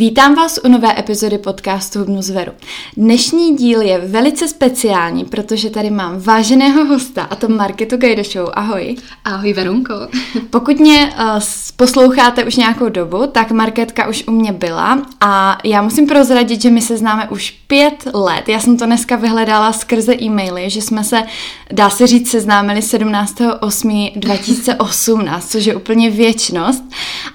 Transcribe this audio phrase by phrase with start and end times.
[0.00, 2.52] Vítám vás u nové epizody podcastu Hubnu zveru.
[2.96, 8.46] Dnešní díl je velice speciální, protože tady mám váženého hosta, a to Marketu Gajdošou.
[8.54, 8.96] Ahoj.
[9.24, 9.94] Ahoj, Verunko.
[10.50, 11.24] Pokud mě uh,
[11.76, 16.70] posloucháte už nějakou dobu, tak Marketka už u mě byla a já musím prozradit, že
[16.70, 18.48] my se známe už pět let.
[18.48, 21.22] Já jsem to dneska vyhledala skrze e-maily, že jsme se,
[21.72, 26.84] dá se říct, seznámili 17.8.2018, což je úplně věčnost.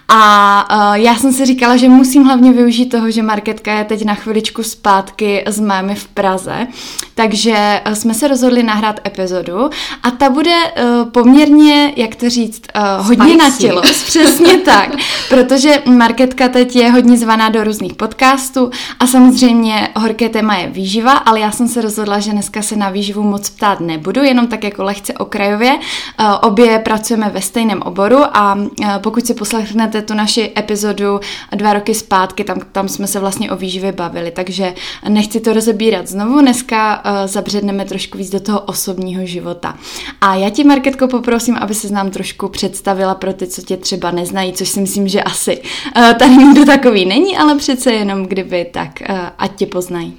[0.08, 4.06] A uh, já jsem si říkala, že musím hlavně využít toho, že Marketka je teď
[4.06, 6.68] na chviličku zpátky s mámi v Praze,
[7.16, 9.70] takže uh, jsme se rozhodli nahrát epizodu
[10.04, 12.62] a ta bude uh, poměrně, jak to říct,
[13.00, 13.38] uh, hodně Spicy.
[13.38, 14.90] na tělo, přesně tak,
[15.30, 21.12] protože Marketka teď je hodně zvaná do různých podcastů a samozřejmě horké téma je výživa,
[21.12, 24.64] ale já jsem se rozhodla, že dneska se na výživu moc ptát nebudu, jenom tak
[24.64, 25.74] jako lehce okrajově.
[25.74, 28.58] Uh, obě pracujeme ve stejném oboru a
[28.98, 31.20] pokud si poslechnete tu naši epizodu
[31.56, 34.74] dva roky zpátky, tam, tam jsme se vlastně o výživě bavili, takže
[35.10, 39.78] nechci to rozebírat znovu, dneska uh, zabředneme trošku víc do toho osobního života.
[40.22, 44.12] A já ti, Marketko, poprosím, aby se nám trošku představila pro ty, co tě třeba
[44.12, 45.62] neznají, což si myslím, že asi
[45.98, 50.18] uh, tady nikdo takový není, ale přece jenom kdyby, tak uh, ať tě poznají.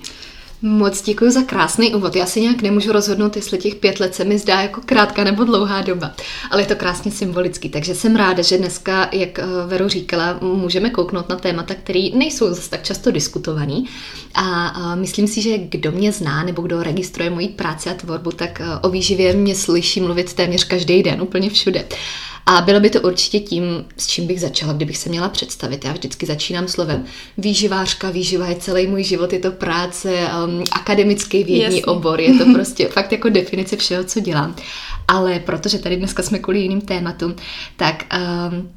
[0.66, 2.16] Moc děkuji za krásný úvod.
[2.16, 5.44] Já si nějak nemůžu rozhodnout, jestli těch pět let se mi zdá jako krátká nebo
[5.44, 6.12] dlouhá doba,
[6.50, 7.68] ale je to krásně symbolický.
[7.68, 12.48] Takže jsem ráda, že dneska, jak eh, Veru říkala, můžeme kouknout na témata, které nejsou
[12.48, 13.84] zase tak často diskutovaný.
[14.34, 18.60] A myslím si, že kdo mě zná nebo kdo registruje moji práci a tvorbu, tak
[18.60, 21.84] eh, o výživě mě slyší mluvit téměř každý den, úplně všude.
[22.46, 25.84] A bylo by to určitě tím, s čím bych začala, kdybych se měla představit.
[25.84, 27.04] Já vždycky začínám slovem
[27.38, 31.84] výživářka, výživa je celý můj život, je to práce, um, akademický vědní Jasně.
[31.84, 34.56] obor, je to prostě fakt jako definice všeho, co dělám.
[35.08, 37.34] Ale protože tady dneska jsme kvůli jiným tématům,
[37.76, 38.04] tak
[38.50, 38.68] um,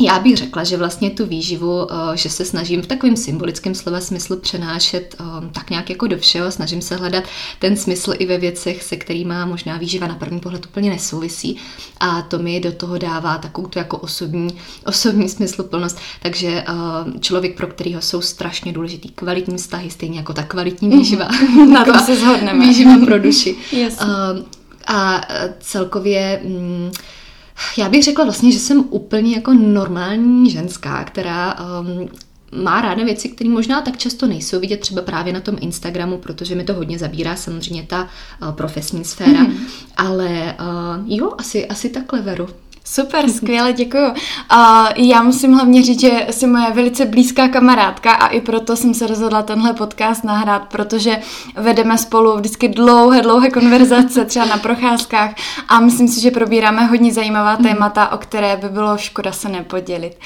[0.00, 4.00] já bych řekla, že vlastně tu výživu, eh, že se snažím v takovém symbolickém slova
[4.00, 7.24] smyslu přenášet eh, tak nějak jako do všeho, snažím se hledat
[7.58, 11.56] ten smysl i ve věcech, se kterými možná výživa na první pohled úplně nesouvisí
[12.00, 14.48] a to mi do toho dává takovou tu jako osobní,
[14.86, 15.98] osobní smysluplnost.
[16.22, 20.98] Takže eh, člověk, pro kterého jsou strašně důležitý kvalitní vztahy, stejně jako ta kvalitní mhm.
[20.98, 21.28] výživa.
[21.72, 22.66] na tom se shodneme.
[22.66, 23.56] Výživa pro duši.
[23.72, 23.98] Yes.
[24.86, 25.20] A
[25.60, 26.92] celkově mm,
[27.78, 32.08] já bych řekla vlastně, že jsem úplně jako normální ženská, která um,
[32.62, 36.54] má ráda věci, které možná tak často nejsou vidět třeba právě na tom Instagramu, protože
[36.54, 38.08] mi to hodně zabírá samozřejmě ta
[38.42, 39.66] uh, profesní sféra, mm.
[39.96, 42.48] ale uh, jo, asi, asi takhle veru.
[42.86, 44.08] Super, skvěle, děkuju.
[44.08, 44.16] Uh,
[44.96, 49.06] já musím hlavně říct, že jsi moje velice blízká kamarádka a i proto jsem se
[49.06, 51.20] rozhodla tenhle podcast nahrát, protože
[51.56, 55.34] vedeme spolu vždycky dlouhé, dlouhé konverzace, třeba na procházkách
[55.68, 57.62] a myslím si, že probíráme hodně zajímavá mhm.
[57.62, 60.18] témata, o které by bylo škoda se nepodělit.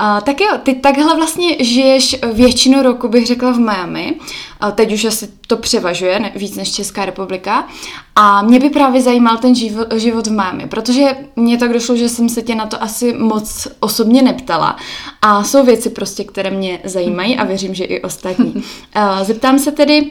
[0.00, 4.14] Uh, tak jo, ty takhle vlastně žiješ většinu roku, bych řekla, v Miami.
[4.62, 7.68] Uh, teď už asi to převažuje ne, víc než Česká republika.
[8.16, 12.08] A mě by právě zajímal ten život, život v Miami, protože mě tak došlo, že
[12.08, 14.76] jsem se tě na to asi moc osobně neptala.
[15.22, 18.54] A jsou věci prostě, které mě zajímají a věřím, že i ostatní.
[18.94, 20.10] Eh, zeptám se tedy,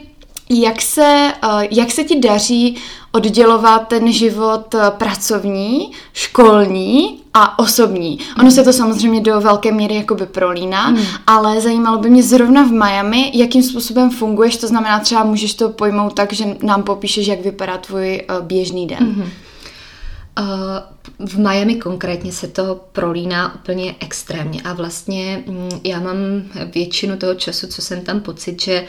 [0.50, 2.76] jak se, eh, jak se ti daří
[3.12, 8.18] oddělovat ten život eh, pracovní, školní a osobní.
[8.40, 10.98] Ono se to samozřejmě do velké míry jakoby prolíná, mm.
[11.26, 15.68] ale zajímalo by mě zrovna v Miami, jakým způsobem funguješ, to znamená třeba můžeš to
[15.68, 18.98] pojmout tak, že nám popíšeš, jak vypadá tvůj běžný den.
[18.98, 19.28] Mm-hmm.
[20.40, 26.16] Uh, v Miami konkrétně se to prolíná úplně extrémně a vlastně mm, já mám
[26.74, 28.84] většinu toho času, co jsem tam pocit, že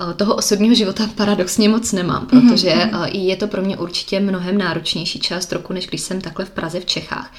[0.00, 3.08] uh, toho osobního života paradoxně moc nemám, mhm, protože mm-hmm.
[3.12, 6.80] je to pro mě určitě mnohem náročnější část roku, než když jsem takhle v Praze
[6.80, 7.30] v Čechách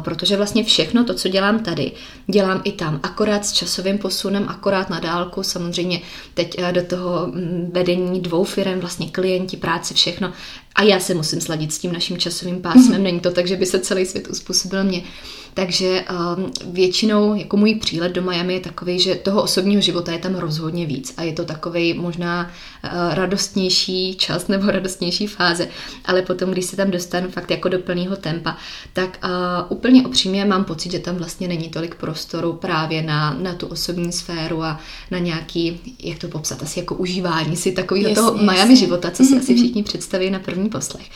[0.00, 1.92] protože vlastně všechno to, co dělám tady,
[2.26, 6.00] dělám i tam, akorát s časovým posunem, akorát na dálku, samozřejmě
[6.34, 10.32] teď eh, do toho mm, vedení dvou firm, vlastně klienti, práce, všechno.
[10.74, 13.02] A já se musím sladit s tím naším časovým pásmem, mm-hmm.
[13.02, 15.02] není to tak, že by se celý svět uspůsobil mě.
[15.58, 16.04] Takže
[16.36, 20.34] um, většinou jako můj přílet do Miami je takový, že toho osobního života je tam
[20.34, 22.50] rozhodně víc a je to takový možná
[22.84, 25.68] uh, radostnější čas nebo radostnější fáze,
[26.04, 28.56] ale potom, když se tam dostanu fakt jako do plného tempa,
[28.92, 29.30] tak uh,
[29.68, 34.12] úplně upřímně mám pocit, že tam vlastně není tolik prostoru právě na, na tu osobní
[34.12, 34.80] sféru a
[35.10, 38.76] na nějaký, jak to popsat, asi jako užívání si takového toho Miami jasně.
[38.76, 39.38] života, co si mm-hmm.
[39.38, 41.10] asi všichni představí na první poslech.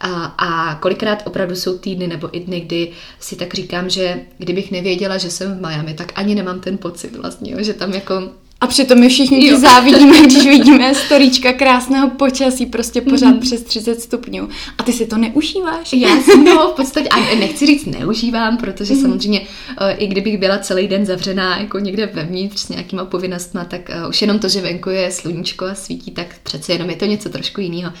[0.00, 2.90] A, a kolikrát opravdu jsou týdny nebo i dny, kdy
[3.20, 7.16] si tak říkám, že kdybych nevěděla, že jsem v Miami, tak ani nemám ten pocit
[7.16, 8.14] vlastně, jo, že tam jako
[8.60, 13.40] A přitom my všichni ti závidíme, když vidíme storíčka krásného počasí, prostě pořád mm.
[13.40, 14.48] přes 30 stupňů.
[14.78, 15.92] A ty si to neužíváš?
[15.92, 19.00] Já si no, v podstatě, a nechci říct neužívám, protože mm.
[19.02, 19.40] samozřejmě,
[19.80, 24.08] eh, i kdybych byla celý den zavřená jako někde vevnitř s nějakýma povinnostmi, tak uh,
[24.08, 27.28] už jenom to, že venku je sluníčko a svítí, tak přece jenom je to něco
[27.28, 27.92] trošku jiného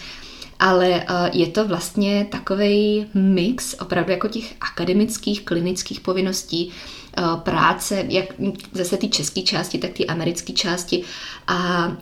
[0.58, 6.72] ale uh, je to vlastně takový mix opravdu jako těch akademických, klinických povinností,
[7.18, 8.24] uh, práce, jak
[8.72, 11.02] zase ty české části, tak ty americké části.
[11.46, 11.94] A uh,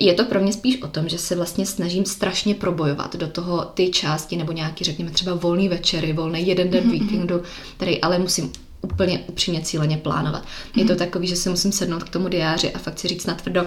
[0.00, 3.64] je to pro mě spíš o tom, že se vlastně snažím strašně probojovat do toho
[3.64, 6.90] ty části nebo nějaký, řekněme, třeba volný večery, volný jeden den mm-hmm.
[6.90, 7.42] víkendu,
[7.76, 8.52] který ale musím
[8.82, 10.42] úplně upřímně cíleně plánovat.
[10.42, 10.78] Mm-hmm.
[10.78, 10.98] Je to mhm.
[10.98, 13.66] takový, že si musím sednout k tomu diáři a fakt si říct natvrdo,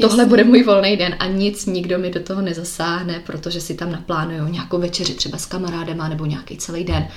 [0.00, 3.92] tohle bude můj volný den a nic, nikdo mi do toho nezasáhne, protože si tam
[3.92, 7.08] naplánuju nějakou večeři třeba s kamarádema nebo nějaký celý den.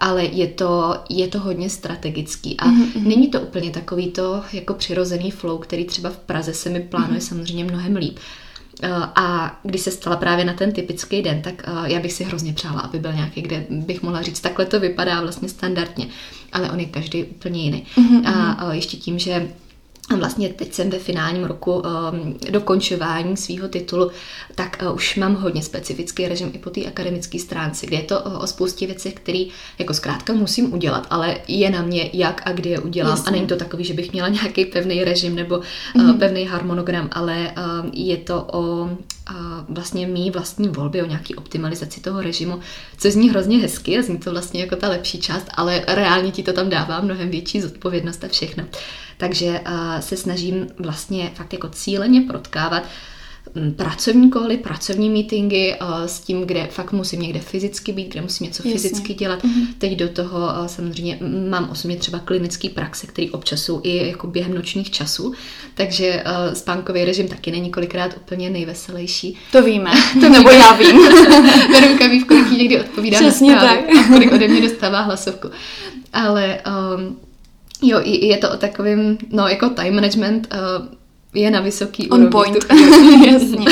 [0.00, 3.02] Ale je to, je to hodně strategický a mm-hmm.
[3.02, 7.18] není to úplně takový to jako přirozený flow, který třeba v Praze se mi plánuje
[7.18, 7.28] mm-hmm.
[7.28, 8.18] samozřejmě mnohem líp.
[8.82, 12.24] Eh, a když se stala právě na ten typický den, tak eh, já bych si
[12.24, 16.06] hrozně přála, aby byl nějaký, kde bych mohla říct, takhle to vypadá vlastně standardně,
[16.52, 17.86] ale on je každý úplně jiný.
[17.96, 18.22] Mm-hmm.
[18.28, 18.74] A mhm.
[18.74, 19.48] ještě tím, že
[20.10, 21.82] vlastně teď jsem ve finálním roku um,
[22.50, 24.10] dokončování svého titulu,
[24.54, 28.20] tak uh, už mám hodně specifický režim i po té akademické stránce, kde je to
[28.20, 29.44] uh, o spoustě věcí, které
[29.78, 33.16] jako zkrátka musím udělat, ale je na mě, jak a kdy je udělám.
[33.16, 33.28] Jasně.
[33.28, 36.18] A není to takový, že bych měla nějaký pevný režim nebo uh, mm.
[36.18, 38.88] pevný harmonogram, ale uh, je to o uh,
[39.68, 42.60] vlastně mý vlastní volby, o nějaký optimalizaci toho režimu,
[42.98, 46.42] což zní hrozně hezky a zní to vlastně jako ta lepší část, ale reálně ti
[46.42, 48.64] to tam dává mnohem větší zodpovědnost a všechno.
[49.16, 52.82] Takže uh, se snažím vlastně fakt jako cíleně protkávat
[53.54, 58.20] mm, pracovní koly, pracovní meetingy uh, s tím, kde fakt musím někde fyzicky být, kde
[58.20, 58.72] musím něco Jasně.
[58.72, 59.44] fyzicky dělat.
[59.44, 59.66] Mm-hmm.
[59.78, 61.18] Teď do toho uh, samozřejmě
[61.50, 65.34] mám osobně třeba klinický praxe, který občas jsou i jako během nočních časů,
[65.74, 69.38] takže spánkový režim taky není kolikrát úplně nejveselější.
[69.52, 69.90] To víme,
[70.20, 70.96] to nebo já vím.
[71.72, 73.78] Veronka ví, v kolik někdy odpovídá Přesně na tak.
[73.78, 75.48] a kolik ode mě dostává hlasovku.
[76.12, 76.60] Ale
[76.96, 77.16] um,
[77.82, 80.86] Jo, je to o takovým, no jako time management uh,
[81.34, 82.30] je na vysoký On úrovni.
[82.30, 82.64] point,
[83.32, 83.66] jasně.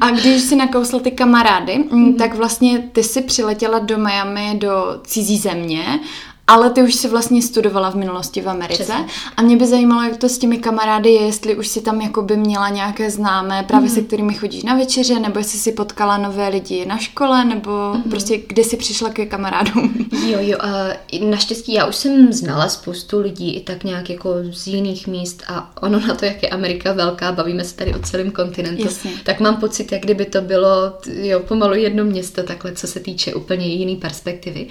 [0.00, 2.16] A když si nakousla ty kamarády, mm-hmm.
[2.16, 6.00] tak vlastně ty si přiletěla do Miami do cizí země
[6.46, 9.06] ale ty už si vlastně studovala v minulosti v Americe Přesně.
[9.36, 12.36] a mě by zajímalo, jak to s těmi kamarády je, jestli už si tam jakoby
[12.36, 13.94] měla nějaké známé, právě mm.
[13.94, 18.02] se kterými chodíš na večeře, nebo jestli si potkala nové lidi na škole, nebo mm.
[18.02, 19.94] prostě kde jsi přišla ke kamarádům.
[20.26, 20.58] Jo, jo,
[21.22, 25.42] uh, naštěstí já už jsem znala spoustu lidí i tak nějak jako z jiných míst
[25.48, 29.10] a ono na to, jak je Amerika velká, bavíme se tady o celém kontinentu, Jasně.
[29.24, 33.34] tak mám pocit, jak kdyby to bylo jo, pomalu jedno město takhle, co se týče
[33.34, 34.66] úplně jiný perspektivy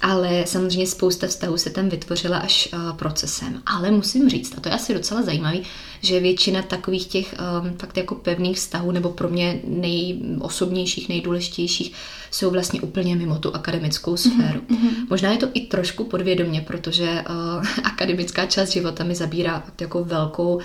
[0.00, 3.62] ale samozřejmě spousta vztahů se tam vytvořila až uh, procesem.
[3.66, 5.62] Ale musím říct, a to je asi docela zajímavý,
[6.02, 11.92] že většina takových těch um, fakt jako pevných vztahů, nebo pro mě nejosobnějších, nejdůležitějších,
[12.30, 14.60] jsou vlastně úplně mimo tu akademickou mhm, sféru.
[14.60, 15.06] Mm-hmm.
[15.10, 20.54] Možná je to i trošku podvědomě, protože uh, akademická část života mi zabírá jako velkou,
[20.54, 20.62] uh,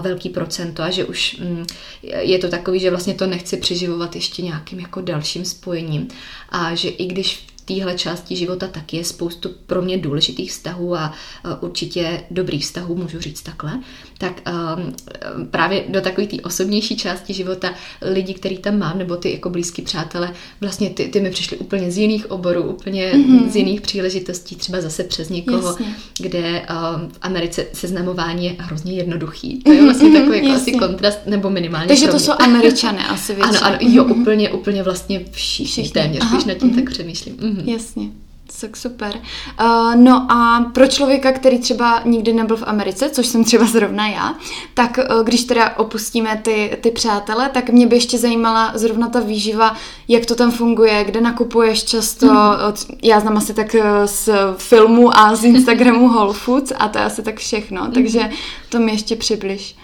[0.00, 1.66] velký procento a že už um,
[2.02, 6.08] je to takový, že vlastně to nechci přeživovat ještě nějakým jako dalším spojením
[6.48, 11.14] a že i když téhle části života taky je spoustu pro mě důležitých vztahů a
[11.60, 13.80] určitě dobrých vztahů, můžu říct takhle,
[14.22, 14.42] tak
[14.76, 14.94] um,
[15.50, 19.82] právě do takové té osobnější části života lidi, který tam mám, nebo ty jako blízký
[19.82, 23.48] přátelé, vlastně ty, ty mi přišly úplně z jiných oborů, úplně mm-hmm.
[23.48, 25.86] z jiných příležitostí, třeba zase přes někoho, Jasně.
[26.18, 29.62] kde um, v Americe seznamování je hrozně jednoduchý.
[29.62, 33.34] To je vlastně mm-hmm, takový jako asi kontrast, nebo minimálně Takže to jsou američané asi
[33.34, 33.58] většinou.
[33.62, 34.20] Ano, ano, jo, mm-hmm.
[34.20, 35.90] úplně, úplně vlastně všichni, všichni.
[35.90, 36.74] téměř, když nad tím mm-hmm.
[36.74, 37.36] tak přemýšlím.
[37.36, 37.72] Mm-hmm.
[37.72, 38.21] Jasně.
[38.60, 39.20] Tak super.
[39.60, 44.08] Uh, no a pro člověka, který třeba nikdy nebyl v Americe, což jsem třeba zrovna
[44.08, 44.34] já,
[44.74, 49.20] tak uh, když teda opustíme ty, ty přátele, tak mě by ještě zajímala zrovna ta
[49.20, 49.76] výživa,
[50.08, 52.26] jak to tam funguje, kde nakupuješ často.
[52.26, 52.98] Mm.
[53.02, 57.22] Já znám asi tak z filmu a z Instagramu Whole Foods a to je asi
[57.22, 57.92] tak všechno, mm.
[57.92, 58.30] takže
[58.68, 59.76] to mi ještě přibliž.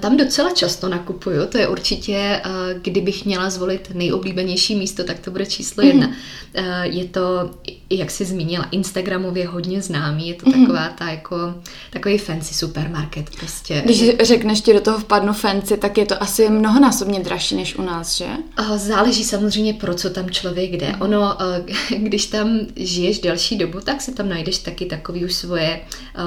[0.00, 2.42] Tam docela často nakupuju, to je určitě,
[2.82, 6.06] kdybych měla zvolit nejoblíbenější místo, tak to bude číslo jedna.
[6.06, 6.14] Mm.
[6.82, 7.50] Je to,
[7.90, 10.52] jak jsi zmínila, Instagramově hodně známý, je to mm.
[10.52, 11.54] taková ta jako,
[11.90, 13.82] takový fancy supermarket prostě.
[13.84, 17.82] Když řekneš ti do toho vpadnu fancy, tak je to asi mnohonásobně dražší než u
[17.82, 18.26] nás, že?
[18.76, 20.88] Záleží samozřejmě, pro co tam člověk jde.
[20.88, 21.02] Mm.
[21.02, 21.36] Ono,
[21.96, 25.80] když tam žiješ delší dobu, tak si tam najdeš taky takový už svoje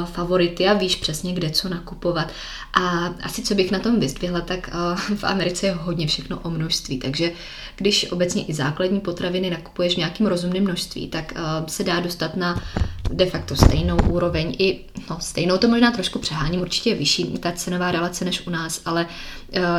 [0.05, 2.27] favority a víš přesně, kde co nakupovat.
[2.73, 4.69] A, a asi co bych na tom vyzdvihla, tak
[5.15, 7.31] v Americe je hodně všechno o množství, takže
[7.75, 11.33] když obecně i základní potraviny nakupuješ v nějakým rozumném množství, tak
[11.67, 12.63] se dá dostat na
[13.11, 17.51] de facto stejnou úroveň i, no stejnou to možná trošku přeháním, určitě je vyšší ta
[17.51, 19.05] cenová relace než u nás, ale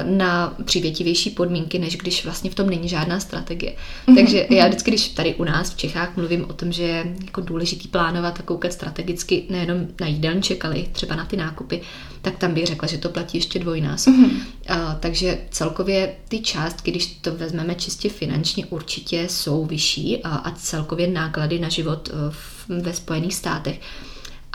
[0.04, 3.73] na přívětivější podmínky, než když vlastně v tom není žádná strategie.
[3.73, 4.14] Mm-hmm.
[4.14, 7.40] Takže já vždycky, když tady u nás v Čechách mluvím o tom, že je jako
[7.40, 11.80] důležitý plánovat a koukat strategicky nejenom na jídelníček, ale i třeba na ty nákupy,
[12.23, 14.14] tak tam bych řekla, že to platí ještě dvojnásob.
[14.14, 14.30] Mm-hmm.
[14.71, 20.50] Uh, takže celkově ty částky, když to vezmeme čistě finančně, určitě jsou vyšší a, a
[20.50, 23.80] celkově náklady na život v, ve Spojených státech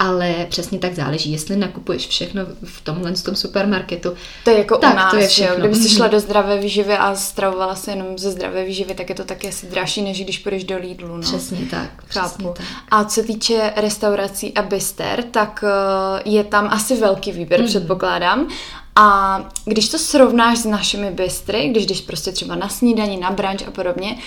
[0.01, 4.13] ale přesně tak záleží, jestli nakupuješ všechno v tomhle tom supermarketu.
[4.43, 5.55] To je jako tak, u nás, to je všechno.
[5.55, 9.15] Kdyby jsi šla do zdravé výživy a stravovala se jenom ze zdravé výživy, tak je
[9.15, 11.17] to taky asi dražší, než když půjdeš do Lidlu.
[11.17, 11.21] No.
[11.21, 11.89] Přesně tak.
[12.07, 12.29] Chápu.
[12.29, 12.65] Přesně tak.
[12.91, 17.67] A co týče restaurací a byster, tak eh, je tam asi velký výběr, mm.
[17.67, 18.47] předpokládám.
[18.95, 23.67] A když to srovnáš s našimi bystry, když jdeš prostě třeba na snídani, na brunch
[23.67, 24.17] a podobně,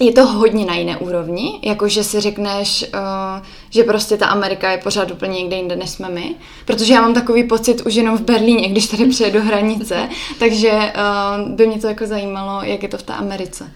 [0.00, 4.78] je to hodně na jiné úrovni, jakože si řekneš, uh, že prostě ta Amerika je
[4.78, 6.34] pořád úplně někde jinde, než jsme my.
[6.64, 11.50] Protože já mám takový pocit už jenom v Berlíně, když tady přijedu hranice, takže uh,
[11.50, 13.72] by mě to jako zajímalo, jak je to v té Americe.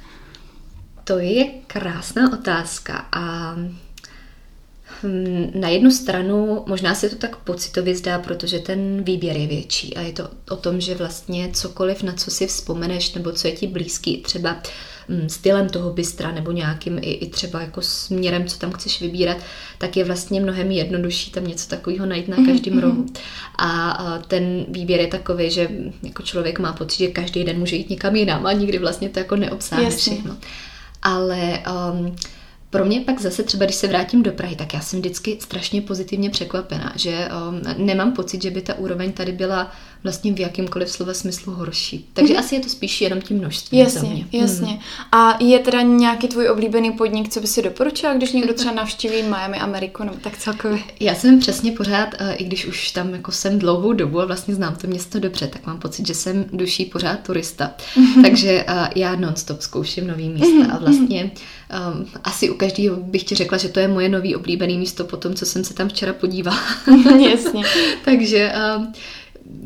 [1.04, 3.54] To je krásná otázka a
[5.02, 9.96] hm, na jednu stranu možná se to tak pocitově zdá, protože ten výběr je větší
[9.96, 13.52] a je to o tom, že vlastně cokoliv, na co si vzpomeneš nebo co je
[13.52, 14.89] ti blízký, třeba Mm,
[15.26, 19.36] stylem toho bystra nebo nějakým i, i třeba jako směrem, co tam chceš vybírat,
[19.78, 22.80] tak je vlastně mnohem jednodušší tam něco takového najít na každém mm-hmm.
[22.80, 23.06] rohu.
[23.58, 25.68] A, a ten výběr je takový, že
[26.02, 29.18] jako člověk má pocit, že každý den může jít někam jinam a nikdy vlastně to
[29.18, 30.36] jako neobsáhne všechno.
[31.02, 32.16] Ale um,
[32.70, 35.82] pro mě pak zase třeba, když se vrátím do Prahy, tak já jsem vždycky strašně
[35.82, 40.90] pozitivně překvapená, že um, nemám pocit, že by ta úroveň tady byla vlastně v jakýmkoliv
[40.90, 42.08] slova smyslu horší.
[42.12, 42.38] Takže mm-hmm.
[42.38, 43.80] asi je to spíš jenom tím množstvím.
[43.80, 44.24] Jasně, za mě.
[44.32, 44.66] jasně.
[44.66, 44.80] Hmm.
[45.12, 49.22] A je teda nějaký tvůj oblíbený podnik, co by si doporučila, když někdo třeba navštíví
[49.22, 50.78] Miami Ameriku nebo tak celkově?
[51.00, 54.54] Já jsem přesně pořád, eh, i když už tam jako jsem dlouhou dobu a vlastně
[54.54, 57.74] znám to město dobře, tak mám pocit, že jsem duší pořád turista.
[57.96, 58.22] Mm-hmm.
[58.22, 60.74] Takže uh, já nonstop zkouším nový místa mm-hmm.
[60.74, 61.30] a vlastně
[61.94, 65.16] um, asi u každého bych ti řekla, že to je moje nový oblíbený místo po
[65.16, 66.58] tom, co jsem se tam včera podívala.
[67.30, 67.64] Jasně.
[68.04, 68.92] Takže um,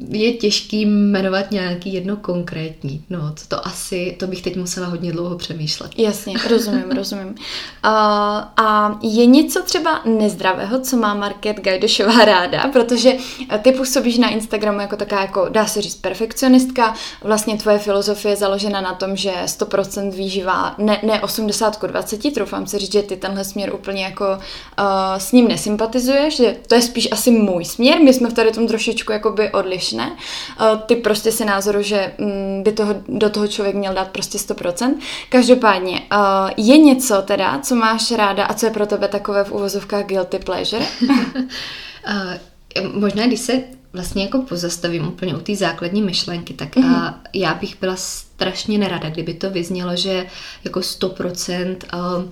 [0.09, 3.05] je těžký jmenovat nějaký jedno konkrétní.
[3.11, 5.91] No, to, to asi, to bych teď musela hodně dlouho přemýšlet.
[5.99, 7.29] Jasně, rozumím, rozumím.
[7.29, 7.35] Uh,
[8.57, 13.13] a je něco třeba nezdravého, co má Market Gajdešová ráda, protože
[13.63, 16.95] ty působíš na Instagramu jako taká, jako dá se říct, perfekcionistka.
[17.23, 22.67] Vlastně tvoje filozofie je založena na tom, že 100% výživa, ne, ne 80 20, troufám
[22.67, 24.85] se říct, že ty tenhle směr úplně jako uh,
[25.19, 28.67] s ním nesympatizuješ, že to je spíš asi můj směr, my jsme v tady tom
[28.67, 30.17] trošičku jakoby odlišní odlišné.
[30.61, 34.39] Eh, ty prostě si názoru, že mm, by toho, do toho člověk měl dát prostě
[34.39, 34.95] 100%.
[35.29, 36.17] Každopádně, eh,
[36.57, 40.39] je něco teda, co máš ráda a co je pro tebe takové v uvozovkách guilty
[40.39, 40.87] pleasure?
[42.07, 42.41] Eh,
[42.93, 43.63] možná, když se
[43.93, 46.97] vlastně jako pozastavím úplně u té základní myšlenky, tak mm-hmm.
[46.97, 50.27] a já bych byla strašně nerada, kdyby to vyznělo, že
[50.65, 52.25] jako 100% uh,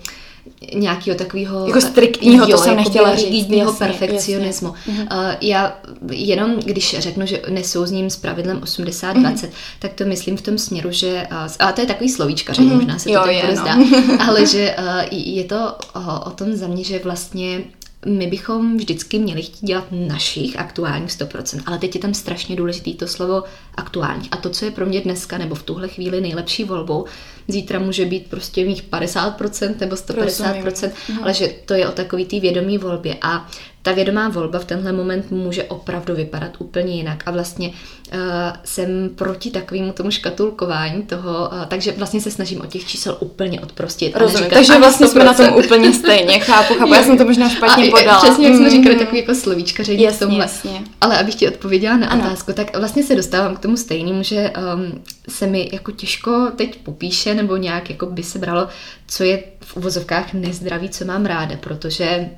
[0.74, 1.66] nějakého takového...
[1.66, 3.24] Jako striktního, jo, to jsem nechtěla říct.
[3.24, 4.74] Rigidního perfekcionismu.
[4.86, 5.02] Jasně.
[5.02, 5.78] Uh, já
[6.10, 9.48] jenom, když řeknu, že nesouzním s pravidlem 80-20, mm-hmm.
[9.78, 11.26] tak to myslím v tom směru, že...
[11.30, 12.74] Uh, a to je takový slovíčka, že mm-hmm.
[12.74, 13.62] možná se to jo, tak bude no.
[13.62, 13.76] zdá,
[14.26, 17.60] ale že uh, je to uh, o tom za mě, že vlastně
[18.06, 22.90] my bychom vždycky měli chtít dělat našich aktuálních 100%, ale teď je tam strašně důležité
[22.90, 23.44] to slovo
[23.74, 24.28] aktuálních.
[24.30, 27.04] A to, co je pro mě dneska nebo v tuhle chvíli nejlepší volbou,
[27.48, 31.22] zítra může být prostě mých 50% nebo 150%, Rozumím.
[31.22, 33.16] ale že to je o takový té vědomí volbě.
[33.22, 33.48] A
[33.82, 37.22] ta vědomá volba v tenhle moment může opravdu vypadat úplně jinak.
[37.26, 38.20] A vlastně uh,
[38.64, 43.60] jsem proti takovému tomu škatulkování toho, uh, takže vlastně se snažím o těch čísel úplně
[43.60, 44.16] odprostit.
[44.16, 45.10] Rozumím, takže vlastně 100%.
[45.10, 48.18] jsme na tom úplně stejně, chápu, chápu, já jsem to možná špatně a, podala.
[48.18, 48.70] Přesně, jak jsme mm.
[48.70, 50.44] říkali, takový jako slovíčka, že jasně, tomhle.
[50.44, 50.82] Jasně.
[51.00, 52.24] Ale abych ti odpověděla na ano.
[52.24, 56.78] otázku, tak vlastně se dostávám k tomu stejnému, že um, se mi jako těžko teď
[56.78, 58.68] popíše, nebo nějak jako by se bralo,
[59.06, 62.30] co je v uvozovkách nezdravý, co mám ráda, protože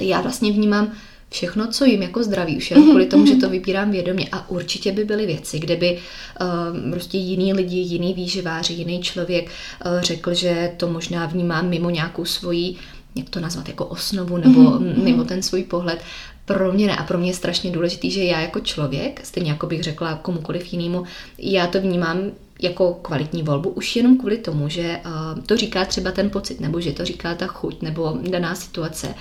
[0.00, 0.92] já vlastně vnímám
[1.30, 4.28] všechno, co jim jako zdraví, už jenom kvůli tomu, že to vybírám vědomě.
[4.32, 5.98] A určitě by byly věci, kde by
[6.40, 9.50] uh, prostě jiný lidi, jiný výživáři, jiný člověk
[9.86, 12.76] uh, řekl, že to možná vnímám mimo nějakou svoji
[13.14, 15.02] jak to nazvat, jako osnovu nebo mm-hmm.
[15.02, 16.00] mimo ten svůj pohled.
[16.44, 16.96] pro mě ne.
[16.96, 20.72] A pro mě je strašně důležitý, že já jako člověk, stejně jako bych řekla komukoliv
[20.72, 21.04] jinému,
[21.38, 22.18] já to vnímám
[22.62, 26.80] jako kvalitní volbu už jenom kvůli tomu, že uh, to říká třeba ten pocit, nebo
[26.80, 29.14] že to říká ta chuť, nebo daná situace.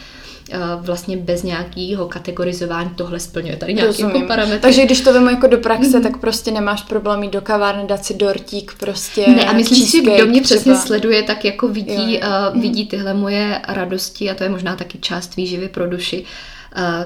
[0.53, 4.59] Uh, vlastně bez nějakého kategorizování tohle splňuje tady nějaký jako parametry.
[4.59, 6.03] Takže když to vemu jako do praxe, mm.
[6.03, 9.27] tak prostě nemáš problém jít do kavárny, dát si dortík prostě.
[9.27, 10.41] Ne, a myslím si, kdo mě třeba.
[10.41, 12.21] přesně sleduje, tak jako vidí, jo.
[12.53, 16.19] Uh, vidí tyhle moje radosti a to je možná taky část výživy pro duši.
[16.19, 16.58] Uh, Eh,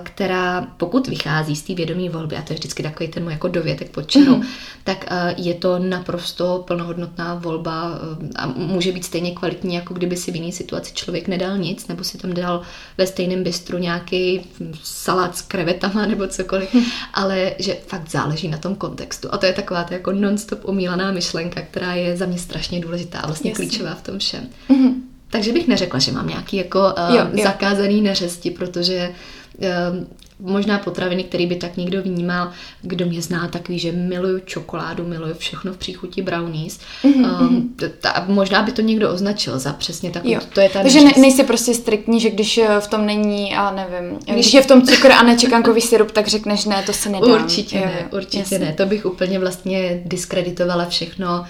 [0.04, 3.48] která pokud vychází z té vědomí volby, a to je vždycky takový ten můj jako
[3.48, 4.48] dovětek pod čarou, mm-hmm.
[4.84, 10.18] tak eh, je to naprosto plnohodnotná volba eh, a může být stejně kvalitní, jako kdyby
[10.18, 12.62] si v jiné situaci člověk nedal nic, nebo si tam dal
[12.98, 14.42] ve stejném bistru nějaký
[14.84, 16.84] salát s krevetama nebo cokoliv, mm.
[17.14, 19.28] ale že fakt záleží na tom kontextu.
[19.32, 23.22] A to je taková ta jako non-stop omílaná myšlenka, která je za mě strašně důležitá
[23.26, 23.66] vlastně Jasně.
[23.66, 24.48] klíčová v tom všem.
[24.70, 24.94] Mm-hmm.
[25.30, 27.44] Takže bych neřekla, že mám nějaký jako uh, jo, jo.
[27.44, 29.12] zakázaný neřesti, protože
[30.40, 35.34] možná potraviny, který by tak někdo vnímal, kdo mě zná, takový, že miluju čokoládu, miluju
[35.34, 36.80] všechno v příchuti brownies.
[37.04, 37.42] Mm-hmm.
[37.42, 41.12] Um, ta, možná by to někdo označil za přesně takovou, to je ta Takže ne,
[41.18, 44.82] nejsi prostě striktní, že když eh, v tom není, a nevím, když je v tom
[44.82, 47.28] cukr a nečekankový syrup, tak řekneš ne, to se nedá.
[47.28, 48.60] Určitě jo, ne, určitě jasný.
[48.60, 51.46] ne, to bych úplně vlastně diskreditovala všechno,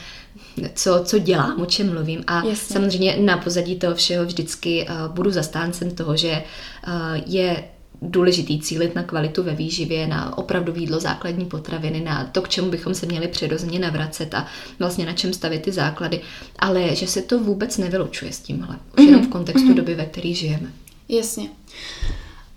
[0.76, 2.24] co, co dělám, o čem mluvím.
[2.28, 2.56] A Jasně.
[2.56, 6.44] samozřejmě na pozadí toho všeho vždycky uh, budu zastáncem toho, že
[6.88, 6.94] uh,
[7.26, 7.64] je
[8.10, 12.72] důležitý cílit na kvalitu ve výživě, na opravdu jídlo, základní potraviny, na to, k čemu
[12.72, 14.48] bychom se měli přirozeně navracet a
[14.80, 16.22] vlastně na čem stavit ty základy,
[16.60, 19.08] ale že se to vůbec nevylučuje s tímhle, už mm-hmm.
[19.08, 19.76] jenom v kontextu mm-hmm.
[19.76, 20.72] doby, ve které žijeme.
[21.10, 21.50] Jasně.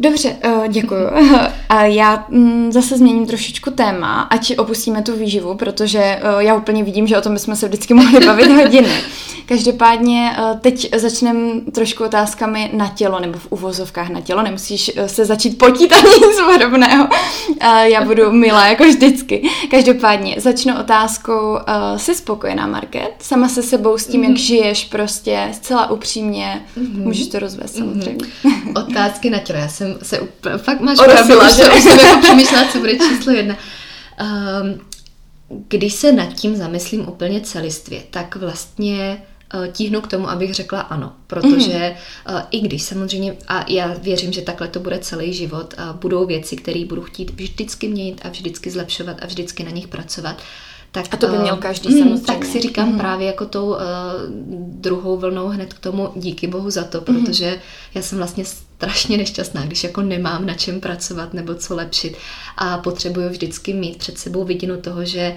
[0.00, 1.08] Dobře, uh, děkuju.
[1.68, 6.84] A já mm, zase změním trošičku téma, ať opustíme tu výživu, protože uh, já úplně
[6.84, 8.88] vidím, že o tom bychom se vždycky mohli bavit hodiny.
[9.46, 14.42] Každopádně uh, teď začneme trošku otázkami na tělo, nebo v uvozovkách na tělo.
[14.42, 17.08] Nemusíš se začít potit ani nic podobného.
[17.82, 19.42] Já budu milá, jako vždycky.
[19.70, 21.58] Každopádně začnu otázkou.
[21.96, 23.14] Jsi spokojená, Market?
[23.18, 26.62] Sama se sebou s tím, jak žiješ, prostě zcela upřímně.
[26.76, 27.02] Mm.
[27.04, 27.84] Můžeš to rozvést mm.
[27.84, 28.26] samozřejmě.
[28.74, 29.58] Otázky na tělo.
[29.58, 32.96] Já jsem jsem se úplně, fakt máš pravdu, že už jsem jako přemýšlela, co bude
[32.96, 33.56] číslo jedna.
[34.20, 34.80] Um,
[35.68, 39.22] když se nad tím zamyslím úplně celistvě, tak vlastně
[39.54, 41.96] uh, tíhnu k tomu, abych řekla ano, protože
[42.30, 46.56] uh, i když samozřejmě, a já věřím, že takhle to bude celý život, budou věci,
[46.56, 50.42] které budu chtít vždycky měnit a vždycky zlepšovat a vždycky na nich pracovat,
[51.02, 52.22] tak, a to by měl každý mm, samozřejmě.
[52.22, 52.98] Tak si říkám mm.
[52.98, 53.76] právě jako tou uh,
[54.56, 57.24] druhou vlnou hned k tomu díky bohu za to, mhm.
[57.24, 57.56] protože mm.
[57.94, 62.16] já jsem vlastně strašně nešťastná, když jako nemám na čem pracovat nebo co lepšit
[62.56, 65.34] a potřebuju vždycky mít před sebou vidinu toho, že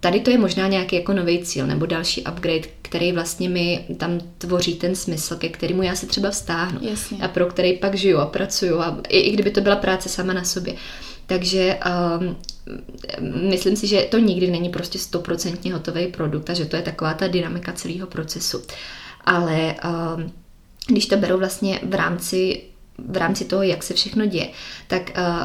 [0.00, 4.20] tady to je možná nějaký jako nový cíl nebo další upgrade, který vlastně mi tam
[4.38, 7.18] tvoří ten smysl, ke kterému já se třeba vztáhnu Jasně.
[7.22, 10.32] a pro který pak žiju a pracuju a i, i kdyby to byla práce sama
[10.32, 10.74] na sobě.
[11.30, 11.78] Takže
[12.20, 12.36] um,
[13.48, 17.14] myslím si, že to nikdy není prostě stoprocentně hotový produkt a že to je taková
[17.14, 18.62] ta dynamika celého procesu.
[19.24, 20.32] Ale um,
[20.86, 22.62] když to beru vlastně v rámci
[22.98, 24.48] v rámci toho, jak se všechno děje,
[24.86, 25.44] tak uh,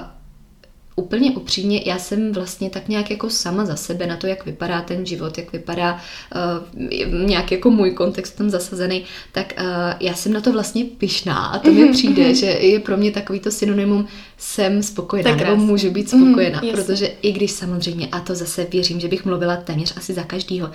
[0.96, 4.82] úplně upřímně, já jsem vlastně tak nějak jako sama za sebe na to, jak vypadá
[4.82, 9.66] ten život, jak vypadá uh, nějak jako můj kontext tam zasazený, tak uh,
[10.00, 12.36] já jsem na to vlastně pyšná a to mi mhm, přijde, mhm.
[12.36, 16.72] že je pro mě takový to synonymum jsem spokojená, tak nebo můžu být spokojená, mm,
[16.72, 20.70] protože i když samozřejmě, a to zase věřím, že bych mluvila téměř asi za každýho,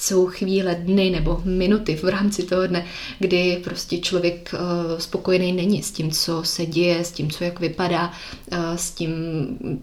[0.00, 2.84] jsou chvíle, dny nebo minuty v rámci toho dne,
[3.18, 7.60] kdy prostě člověk uh, spokojený není s tím, co se děje, s tím, co jak
[7.60, 8.12] vypadá,
[8.52, 9.10] uh, s tím,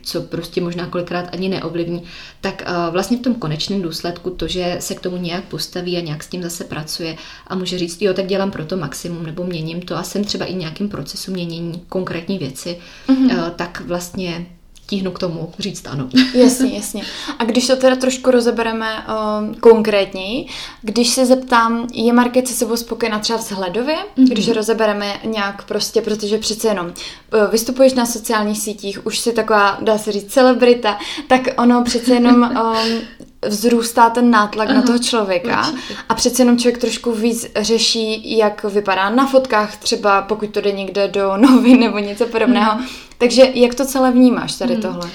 [0.03, 2.03] co prostě možná kolikrát ani neovlivní,
[2.41, 6.01] tak uh, vlastně v tom konečném důsledku to, že se k tomu nějak postaví a
[6.01, 9.43] nějak s tím zase pracuje a může říct, jo, tak dělám pro to maximum nebo
[9.43, 12.77] měním to a jsem třeba i nějakým procesu měnění konkrétní věci,
[13.07, 13.51] mm-hmm.
[13.55, 14.45] tak vlastně
[14.87, 16.09] tíhnu k tomu říct ano.
[16.33, 17.03] Jasně, jasně.
[17.39, 20.47] A když to teda trošku rozebereme uh, konkrétněji,
[20.81, 24.27] když se zeptám, je Market se sebou spokojená třeba vzhledově, mm-hmm.
[24.29, 29.77] když rozebereme nějak prostě, protože přece jenom uh, vystupuješ na sociálních sítích, už si taková,
[29.81, 33.01] dá se říct, celebrita, tak ono přece jenom um,
[33.45, 35.95] vzrůstá ten nátlak Aha, na toho člověka určitě.
[36.09, 40.71] a přece jenom člověk trošku víc řeší, jak vypadá na fotkách, třeba pokud to jde
[40.71, 42.75] někde do novin nebo něco podobného.
[42.75, 42.85] Mm.
[43.17, 44.81] Takže jak to celé vnímáš tady mm.
[44.81, 45.09] tohle?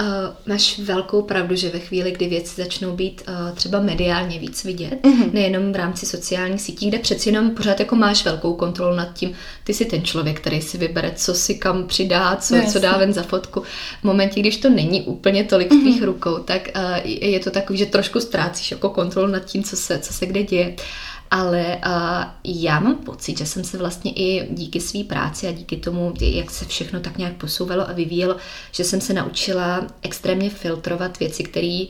[0.00, 0.06] Uh,
[0.46, 4.98] máš velkou pravdu, že ve chvíli, kdy věci začnou být uh, třeba mediálně víc vidět,
[5.02, 5.32] mm-hmm.
[5.32, 9.32] nejenom v rámci sociálních sítí, kde přeci jenom pořád jako máš velkou kontrolu nad tím,
[9.64, 12.96] ty jsi ten člověk, který si vybere, co si kam přidá, co, no, co dá
[12.96, 13.62] ven za fotku.
[14.00, 16.06] V momentě, když to není úplně tolik v tvých mm-hmm.
[16.06, 19.98] rukou, tak uh, je to takový, že trošku ztrácíš jako kontrolu nad tím, co se,
[19.98, 20.76] co se kde děje.
[21.30, 25.76] Ale uh, já mám pocit, že jsem se vlastně i díky své práci a díky
[25.76, 28.36] tomu, jak se všechno tak nějak posouvalo a vyvíjelo,
[28.72, 31.84] že jsem se naučila extrémně filtrovat věci, které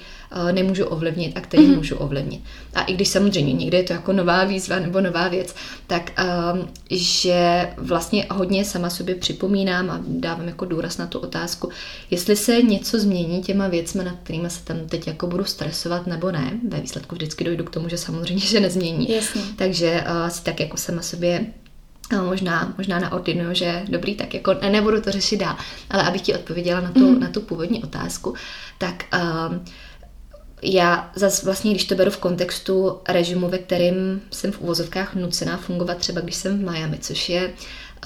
[0.52, 1.76] nemůžu ovlivnit a které mm-hmm.
[1.76, 2.40] můžu ovlivnit.
[2.74, 5.54] A i když samozřejmě někde je to jako nová výzva nebo nová věc,
[5.86, 6.10] tak
[6.54, 11.70] um, že vlastně hodně sama sobě připomínám a dávám jako důraz na tu otázku,
[12.10, 16.30] jestli se něco změní těma věcmi, nad kterými se tam teď jako budu stresovat nebo
[16.30, 16.60] ne.
[16.68, 19.10] Ve výsledku vždycky dojdu k tomu, že samozřejmě, že nezmění.
[19.10, 19.42] Jasně.
[19.56, 21.46] Takže uh, si tak jako sama sobě
[22.28, 25.56] možná, možná na ordinu, že dobrý, tak jako ne, nebudu to řešit dál.
[25.90, 27.20] Ale abych ti odpověděla na tu, mm.
[27.20, 28.34] na tu původní otázku,
[28.78, 29.56] tak uh,
[30.62, 35.56] já zase vlastně, když to beru v kontextu režimu, ve kterým jsem v uvozovkách nucená
[35.56, 37.52] fungovat, třeba když jsem v Miami, což je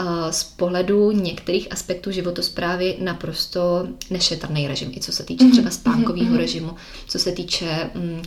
[0.01, 5.71] uh, z pohledu některých aspektů životosprávy naprosto nešetrný režim, i co se týče mhm, třeba
[5.71, 6.39] spánkového mm-hmm.
[6.39, 6.71] režimu,
[7.07, 8.23] co se týče um,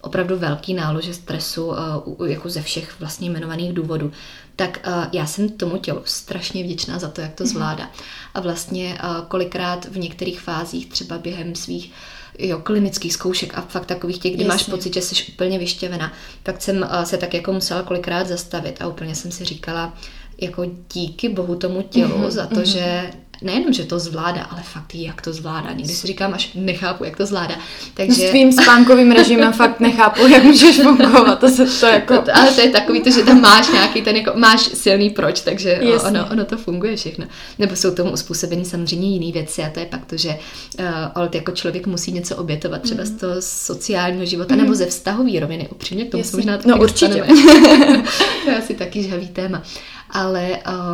[0.00, 4.12] opravdu velký nálože stresu uh, jako ze všech vlastně jmenovaných důvodů,
[4.56, 7.52] tak uh, já jsem tomu tělu strašně vděčná za to, jak to mhm.
[7.52, 7.90] zvládá.
[8.34, 11.92] A vlastně kolikrát v některých fázích, třeba během svých
[12.38, 14.54] jo, klinických zkoušek a fakt takových těch, kdy Jasně.
[14.54, 18.82] máš pocit, že jsi úplně vyštěvená, tak jsem uh, se tak jako musela kolikrát zastavit
[18.82, 19.94] a úplně jsem si říkala,
[20.40, 22.72] jako díky bohu tomu tělu mm-hmm, za to, mm-hmm.
[22.72, 23.10] že
[23.42, 25.72] nejenom, že to zvládá, ale fakt jak to zvládá.
[25.72, 27.54] Někdy si říkám, až nechápu, jak to zvládá.
[27.94, 28.26] Takže...
[28.26, 31.38] S tvým spánkovým režimem fakt nechápu, jak můžeš fungovat.
[31.38, 32.14] To se to jako...
[32.14, 35.40] No, ale to je takový to, že tam máš nějaký ten, jako, máš silný proč,
[35.40, 37.26] takže ono, ono, to funguje všechno.
[37.58, 41.30] Nebo jsou tomu uspůsobeny samozřejmě jiné věci a to je pak to, že uh, ale
[41.34, 43.06] jako člověk musí něco obětovat, třeba mm.
[43.06, 44.60] z toho sociálního života mm.
[44.60, 45.68] nebo ze vztahový roviny.
[45.68, 47.24] Upřímně k tomu se možná taky No určitě.
[48.44, 49.62] to je asi taky žhavý téma.
[50.10, 50.48] Ale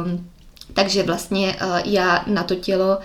[0.05, 0.27] um,
[0.75, 2.99] takže vlastně uh, já na to tělo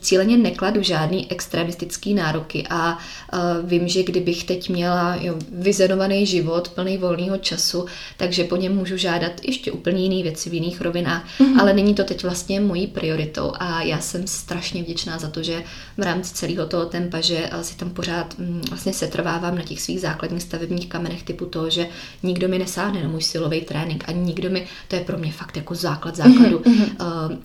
[0.00, 6.68] cíleně nekladu žádný extremistický nároky a uh, vím, že kdybych teď měla jo, vyzenovaný život
[6.68, 11.24] plný volného času, takže po něm můžu žádat ještě úplně jiné věci v jiných rovinách,
[11.40, 11.60] mm-hmm.
[11.60, 15.62] ale není to teď vlastně mojí prioritou a já jsem strašně vděčná za to, že
[15.96, 20.00] v rámci celého toho tempa, že si tam pořád mm, vlastně setrvávám na těch svých
[20.00, 21.88] základních stavebních kamenech typu toho, že
[22.22, 25.56] nikdo mi nesáhne na můj silový trénink a nikdo mi, to je pro mě fakt
[25.56, 27.28] jako základ základu, mm-hmm.
[27.30, 27.36] uh,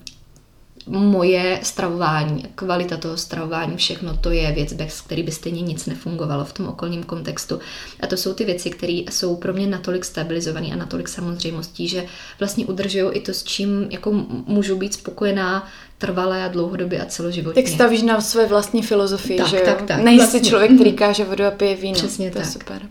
[0.86, 6.44] moje stravování, kvalita toho stravování, všechno to je věc, bez který by stejně nic nefungovalo
[6.44, 7.60] v tom okolním kontextu.
[8.00, 12.06] A to jsou ty věci, které jsou pro mě natolik stabilizované a natolik samozřejmostí, že
[12.38, 14.12] vlastně udržují i to, s čím jako
[14.46, 15.68] můžu být spokojená
[15.98, 17.62] trvalé a dlouhodobě a celoživotně.
[17.62, 19.62] Tak stavíš na své vlastní filozofii, tak, že jo?
[19.64, 20.00] Tak, tak.
[20.00, 20.40] Nejsi vlastně.
[20.40, 21.94] člověk, který káže vodu a pije víno.
[21.94, 22.46] Přesně to tak.
[22.46, 22.82] je super.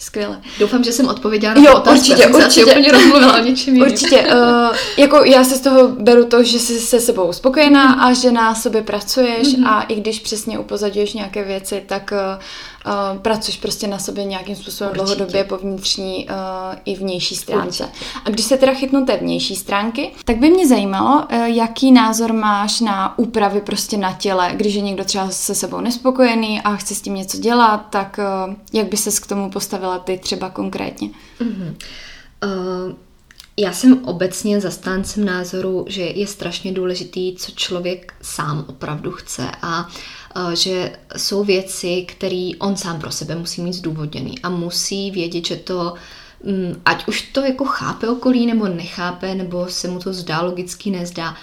[0.00, 0.40] Skvěle.
[0.58, 1.98] Doufám, že jsem odpověděla na jo, otázku.
[1.98, 2.64] určitě, já určitě.
[2.64, 3.92] úplně rozmluvila o něčem jiným.
[3.92, 4.20] Určitě.
[4.20, 8.00] Uh, jako já si z toho beru to, že jsi se sebou spokojená mm.
[8.00, 9.66] a že na sobě pracuješ mm.
[9.66, 12.42] a i když přesně upozaduješ nějaké věci, tak uh,
[12.86, 15.04] uh, pracuješ prostě na sobě nějakým způsobem Určitě.
[15.04, 16.34] dlouhodobě po vnitřní uh,
[16.84, 17.84] i vnější stránce.
[17.84, 18.06] Určitě.
[18.24, 22.32] A když se teda chytnu té vnější stránky, tak by mě zajímalo, uh, jaký názor
[22.32, 26.94] máš na úpravy prostě na těle, když je někdo třeba se sebou nespokojený a chce
[26.94, 31.08] s tím něco dělat, tak uh, jak by ses k tomu postavila ty třeba konkrétně?
[31.40, 31.74] Mm-hmm.
[32.44, 32.94] Uh...
[33.56, 39.88] Já jsem obecně zastáncem názoru, že je strašně důležitý, co člověk sám opravdu chce a
[40.54, 45.56] že jsou věci, které on sám pro sebe musí mít zdůvodněný a musí vědět, že
[45.56, 45.94] to
[46.44, 50.90] mm, ať už to jako chápe okolí nebo nechápe, nebo se mu to zdá logicky
[50.90, 51.36] nezdá,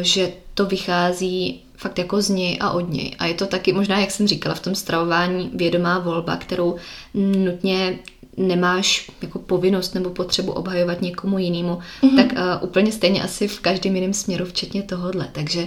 [0.00, 3.16] že to vychází fakt jako z něj a od něj.
[3.18, 6.76] A je to taky možná, jak jsem říkala, v tom stravování vědomá volba, kterou
[7.14, 7.98] nutně
[8.36, 12.16] nemáš jako povinnost nebo potřebu obhajovat někomu jinému, mm-hmm.
[12.16, 15.28] tak uh, úplně stejně asi v každém jiném směru, včetně tohohle.
[15.32, 15.60] Takže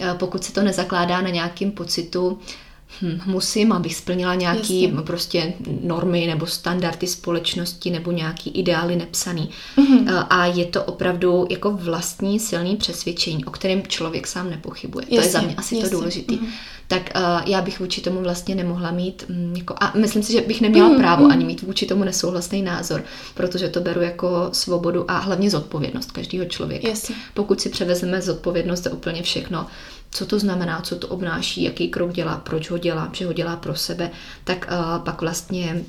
[0.00, 2.38] uh, pokud se to nezakládá na nějakým pocitu,
[3.02, 5.02] hm, musím, abych splnila nějaký Jasně.
[5.02, 5.52] prostě
[5.82, 9.50] normy nebo standardy společnosti nebo nějaký ideály nepsaný.
[9.76, 10.26] Mm-hmm.
[10.30, 15.06] A je to opravdu jako vlastní silný přesvědčení, o kterém člověk sám nepochybuje.
[15.10, 15.18] Jasně.
[15.18, 15.90] To je za mě asi Jasně.
[15.90, 16.34] to důležité.
[16.34, 16.48] Mm-hmm
[16.92, 20.40] tak uh, já bych vůči tomu vlastně nemohla mít, um, jako, a myslím si, že
[20.40, 21.30] bych neměla mm, právo mm.
[21.30, 26.44] ani mít vůči tomu nesouhlasný názor, protože to beru jako svobodu a hlavně zodpovědnost každého
[26.44, 26.88] člověka.
[26.88, 27.14] Jasně.
[27.34, 29.66] Pokud si převezeme zodpovědnost za úplně všechno,
[30.12, 33.56] co to znamená, co to obnáší, jaký krok dělá, proč ho dělá, že ho dělá
[33.56, 34.10] pro sebe,
[34.44, 35.84] tak uh, pak vlastně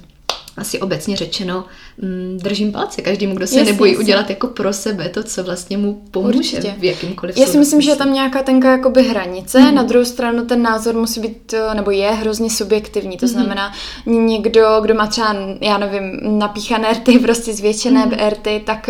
[0.58, 1.66] asi obecně řečeno,
[2.02, 4.04] mm, držím palce každému, kdo se jasně, nebojí jasně.
[4.04, 6.76] udělat jako pro sebe to, co vlastně mu pomůže Určitě.
[6.78, 9.76] v jakýmkoliv Já si myslím, že je tam nějaká tenká jakoby hranice, mm.
[9.76, 13.32] na druhou stranu ten názor musí být, eh, nebo je hrozně subjektivní, to mm.
[13.32, 13.74] znamená
[14.06, 18.12] někdo, kdo má třeba, já nevím, napíchané rty, prostě zvětšené mm.
[18.30, 18.90] rty, tak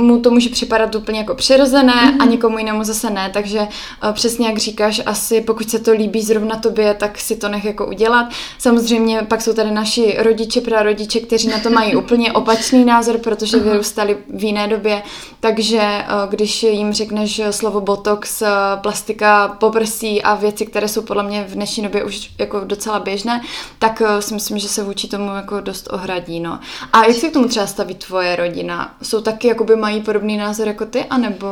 [0.00, 2.22] mu to může připadat úplně jako přirozené mm-hmm.
[2.22, 6.22] a někomu jinému zase ne, takže uh, přesně jak říkáš, asi pokud se to líbí
[6.22, 8.26] zrovna tobě, tak si to nech jako udělat.
[8.58, 13.58] Samozřejmě pak jsou tady naši rodiče, prarodiče, kteří na to mají úplně opačný názor, protože
[13.58, 15.02] vyrůstali v jiné době,
[15.40, 18.48] takže uh, když jim řekneš slovo botox, uh,
[18.82, 23.40] plastika poprsí a věci, které jsou podle mě v dnešní době už jako docela běžné,
[23.78, 26.40] tak uh, si myslím, že se vůči tomu jako dost ohradí.
[26.40, 26.58] No.
[26.92, 28.94] A jak se k tomu třeba staví tvoje rodina?
[29.02, 31.46] Jsou taky, jakoby mají podobný názor jako ty, anebo...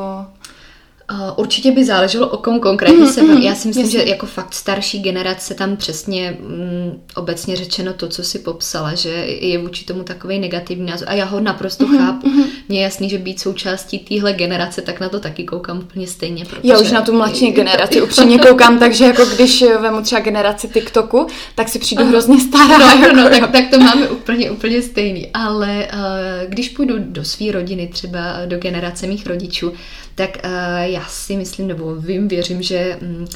[1.12, 4.00] Uh, určitě by záleželo o kom konkrétně se mm, Já si myslím, jasně.
[4.00, 9.08] že jako fakt starší generace tam přesně mm, obecně řečeno to, co si popsala, že
[9.40, 11.08] je vůči tomu takový negativní názor.
[11.08, 12.28] A já ho naprosto mm, chápu.
[12.28, 12.44] Mm.
[12.68, 16.44] Mně je jasný, že být součástí téhle generace, tak na to taky koukám úplně stejně.
[16.44, 20.68] Protože já už na tu mladší generaci upřímně koukám, takže jako když vemu třeba generaci
[20.68, 22.78] TikToku, tak si přijdu hrozně stará.
[22.78, 25.28] No, jako, no, tak, tak to máme úplně, úplně stejný.
[25.34, 29.72] Ale uh, když půjdu do své rodiny, třeba do generace mých rodičů,
[30.14, 30.50] tak uh,
[30.83, 33.27] já si myslím, nebo vím, věřím, že um,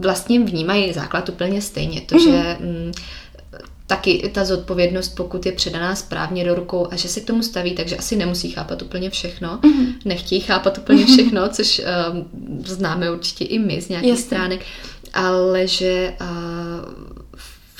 [0.00, 2.00] vlastně vnímají základ úplně stejně.
[2.00, 2.30] To, mm-hmm.
[2.30, 2.92] že um,
[3.86, 7.74] taky ta zodpovědnost, pokud je předaná správně do rukou a že se k tomu staví,
[7.74, 9.94] takže asi nemusí chápat úplně všechno, mm-hmm.
[10.04, 11.12] nechtějí chápat úplně mhm.
[11.12, 12.24] všechno, což um,
[12.64, 14.24] známe určitě i my z nějakých Jasně.
[14.24, 14.60] stránek,
[15.14, 17.21] ale že uh,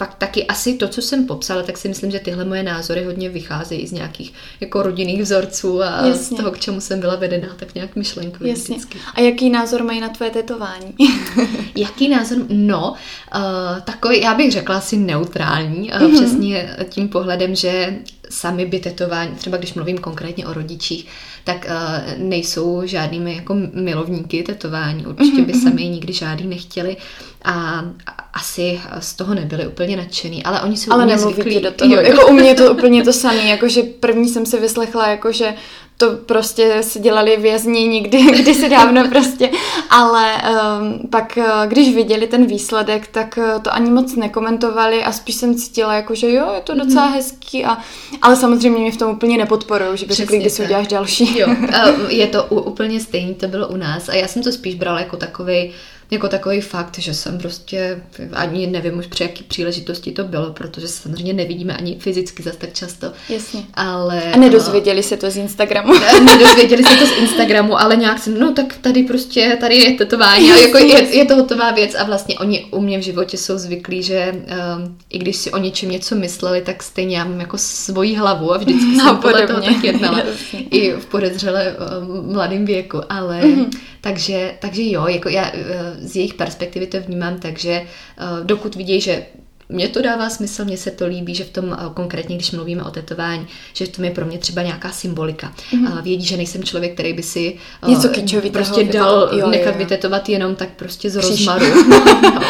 [0.02, 3.28] fakt taky asi to, co jsem popsala, tak si myslím, že tyhle moje názory hodně
[3.28, 6.36] vycházejí z nějakých jako rodinných vzorců a Jasně.
[6.36, 8.76] z toho, k čemu jsem byla vedená, tak nějak myšlenkově Jasně.
[8.76, 8.98] vždycky.
[9.14, 10.94] A jaký názor mají na tvoje tetování?
[11.76, 12.38] jaký názor?
[12.48, 16.14] No, uh, takový, já bych řekla asi neutrální, uh, mm-hmm.
[16.14, 17.98] přesně tím pohledem, že
[18.32, 21.06] sami by tetování, třeba když mluvím konkrétně o rodičích,
[21.44, 25.06] tak uh, nejsou žádnými jako milovníky tetování.
[25.06, 26.96] Určitě by mhm, sami nikdy žádný nechtěli
[27.44, 27.84] a
[28.32, 31.60] asi z toho nebyli úplně nadšený, ale oni jsou ale zvyklí.
[31.60, 31.94] do toho.
[31.94, 35.54] Jo, jako u mě je to úplně to samé, jakože první jsem si vyslechla, jakože
[36.02, 39.50] to prostě si dělali vězni někdy, kdysi dávno prostě,
[39.90, 45.12] ale um, pak, eh, když viděli ten výsledek, tak eh, to ani moc nekomentovali a
[45.12, 47.12] spíš jsem cítila, jako, že jo, je to docela mm.
[47.12, 47.78] hezký, a,
[48.22, 51.38] ale samozřejmě mě v tom úplně nepodporují, že by řekli, kdy si uděláš další.
[51.38, 51.48] Jo,
[52.08, 55.16] je to úplně stejný, to bylo u nás a já jsem to spíš brala jako
[55.16, 55.72] takový
[56.12, 60.88] jako takový fakt, že jsem prostě ani nevím už při jaký příležitosti to bylo, protože
[60.88, 63.12] samozřejmě nevidíme ani fyzicky zase tak často.
[63.28, 63.62] Jasně.
[63.74, 65.94] Ale, a nedozvěděli se to z Instagramu.
[66.24, 70.52] nedozvěděli se to z Instagramu, ale nějak jsem, no tak tady prostě, tady je tetování,
[70.52, 73.58] a jako je, je to hotová věc a vlastně oni u mě v životě jsou
[73.58, 77.58] zvyklí, že um, i když si o něčem něco mysleli, tak stejně já mám jako
[77.58, 80.22] svoji hlavu a vždycky no, jsem podle toho tak jednala.
[80.70, 83.70] I v podezřele um, mladém věku, ale mm-hmm.
[84.02, 85.58] Takže, takže jo, jako já uh,
[85.98, 89.26] z jejich perspektivy to vnímám tak, že uh, dokud vidí, že
[89.68, 92.82] mně to dává smysl, mně se to líbí, že v tom uh, konkrétně, když mluvíme
[92.82, 95.52] o tetování, že v tom je pro mě třeba nějaká symbolika.
[95.72, 96.02] Mm-hmm.
[96.02, 99.78] Vědí, že nejsem člověk, který by si Něco kýčový prostě dal jo, nechat jo, jo.
[99.78, 101.66] vytetovat jenom tak prostě z rozmaru.
[102.22, 102.40] no,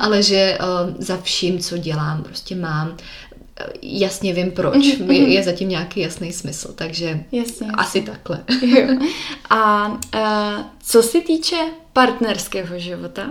[0.00, 0.58] ale že
[0.98, 2.96] za vším, co dělám, prostě mám
[3.82, 4.76] jasně vím proč.
[4.76, 5.10] Mm-hmm.
[5.10, 8.44] Je, je zatím nějaký jasný smysl, takže jasně, asi takhle.
[9.50, 11.56] A uh, co se týče
[11.92, 13.22] partnerského života,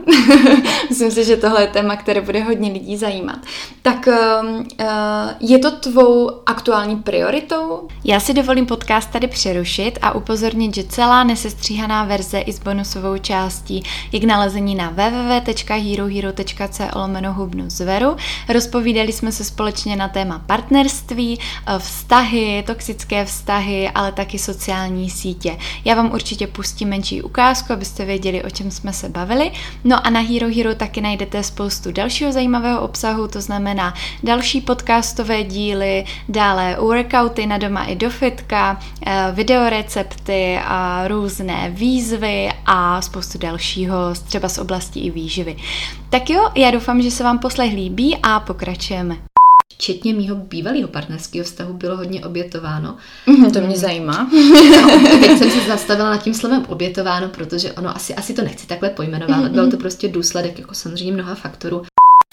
[0.89, 3.39] myslím si, že tohle je téma, které bude hodně lidí zajímat,
[3.81, 4.13] tak uh,
[5.39, 7.87] je to tvou aktuální prioritou?
[8.03, 13.17] Já si dovolím podcast tady přerušit a upozornit, že celá nesestříhaná verze i s bonusovou
[13.17, 18.15] částí je k nalezení na www.herohero.co hubnu zveru.
[18.49, 25.57] Rozpovídali jsme se společně na téma partnerství, eh, vztahy, toxické vztahy, ale taky sociální sítě.
[25.85, 27.40] Já vám určitě pustím menší ukázku,
[27.71, 29.51] abyste věděli, o čem jsme se bavili.
[29.83, 35.43] No a na Hero Hero taky najdete spoustu dalšího zajímavého obsahu, to znamená další podcastové
[35.43, 43.37] díly, dále workouty na doma i do fitka, eh, videorecepty a různé výzvy a spoustu
[43.37, 45.55] dalšího, třeba z oblasti i výživy.
[46.09, 49.30] Tak jo, já doufám, že se vám poslech líbí a pokračujeme
[49.81, 52.97] včetně mýho bývalého partnerského vztahu, bylo hodně obětováno.
[53.25, 54.29] Mm, to mě zajímá.
[54.71, 58.67] no, teď jsem se zastavila nad tím slovem obětováno, protože ono asi, asi to nechci
[58.67, 59.49] takhle pojmenovat, mm-hmm.
[59.49, 61.83] byl to prostě důsledek jako samozřejmě mnoha faktorů.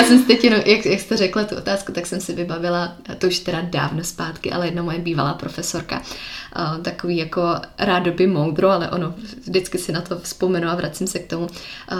[0.00, 2.96] Já jsem si teď jenom, jak, jak jste řekla tu otázku, tak jsem si vybavila,
[3.18, 6.02] to už teda dávno zpátky, ale jedna moje bývalá profesorka,
[6.58, 9.14] uh, takový jako rádoby moudro, ale ono,
[9.46, 11.98] vždycky si na to vzpomenu a vracím se k tomu, uh,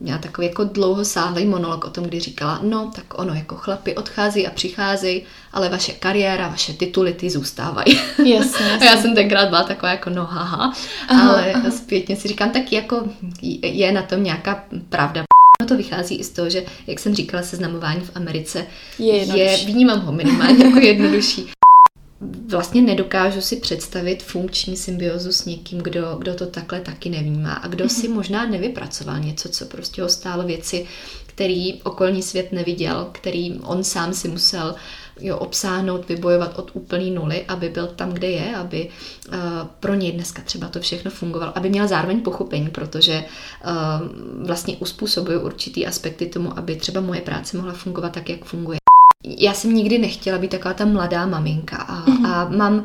[0.00, 4.46] měla takový jako dlouhosáhlý monolog o tom, kdy říkala, no tak ono jako chlapi odchází
[4.46, 8.00] a přicházejí, ale vaše kariéra, vaše tituly, ty zůstávají.
[8.24, 10.72] Jasně, a já jsem tenkrát byla taková jako no haha,
[11.08, 11.70] aha, ale aha.
[11.70, 13.08] zpětně si říkám, tak jako
[13.62, 15.24] je na tom nějaká pravda.
[15.68, 18.66] To vychází i z toho, že, jak jsem říkala, seznamování v Americe
[18.98, 21.50] je, je vnímám ho minimálně jako jednodušší.
[22.48, 27.68] vlastně nedokážu si představit funkční symbiozu s někým, kdo, kdo to takhle taky nevnímá a
[27.68, 28.16] kdo si mhm.
[28.16, 30.86] možná nevypracoval něco, co prostě ho stálo věci,
[31.26, 34.74] který okolní svět neviděl, který on sám si musel
[35.20, 38.88] jo, obsáhnout, vybojovat od úplný nuly, aby byl tam, kde je, aby
[39.28, 39.34] uh,
[39.80, 43.24] pro něj dneska třeba to všechno fungovalo, aby měl zároveň pochopení, protože
[43.64, 48.78] uh, vlastně uspůsobují určitý aspekty tomu, aby třeba moje práce mohla fungovat tak, jak funguje.
[49.24, 52.26] Já jsem nikdy nechtěla být taková ta mladá maminka a, mm-hmm.
[52.26, 52.84] a mám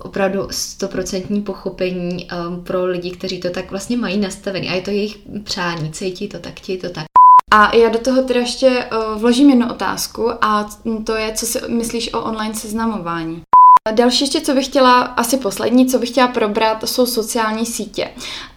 [0.00, 4.90] opravdu stoprocentní pochopení um, pro lidi, kteří to tak vlastně mají nastavený a je to
[4.90, 7.04] jejich přání, cítí to tak, ti to tak.
[7.52, 10.68] A já do toho teda ještě uh, vložím jednu otázku a
[11.04, 13.42] to je, co si myslíš o online seznamování.
[13.90, 18.08] Další ještě, co bych chtěla, asi poslední, co bych chtěla probrat, jsou sociální sítě.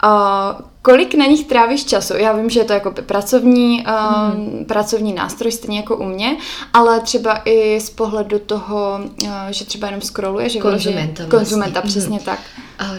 [0.04, 2.14] Uh, kolik na nich trávíš času?
[2.16, 4.64] Já vím, že je to jako pracovní, uh, mm.
[4.64, 6.36] pracovní nástroj, stejně jako u mě,
[6.72, 11.22] ale třeba i z pohledu toho, uh, že třeba jenom scrolluje, že konzumenta.
[11.22, 11.38] Vlastně.
[11.38, 12.24] Konzumenta, přesně mm.
[12.24, 12.40] tak.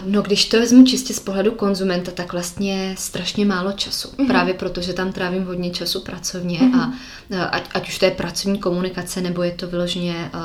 [0.04, 4.08] No, když to vezmu čistě z pohledu konzumenta, tak vlastně strašně málo času.
[4.08, 4.26] Mm-hmm.
[4.26, 6.92] Právě proto, že tam trávím hodně času pracovně mm-hmm.
[7.40, 10.40] a ať, ať už to je pracovní komunikace, nebo je to vyloženě uh,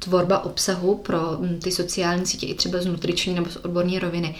[0.00, 4.34] tvorba obsahu pro mm, ty sociální sítě i třeba z nutriční nebo z odborní roviny,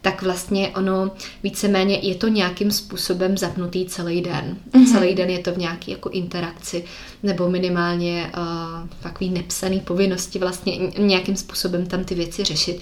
[0.00, 1.10] tak vlastně ono
[1.42, 4.56] víceméně je to nějakým způsobem zapnutý celý den.
[4.72, 4.92] Mm-hmm.
[4.92, 6.84] Celý den je to v nějaké jako interakci
[7.22, 12.80] nebo minimálně uh, takový nepsaný povinnosti vlastně nějakým způsobem tam ty věci řešit.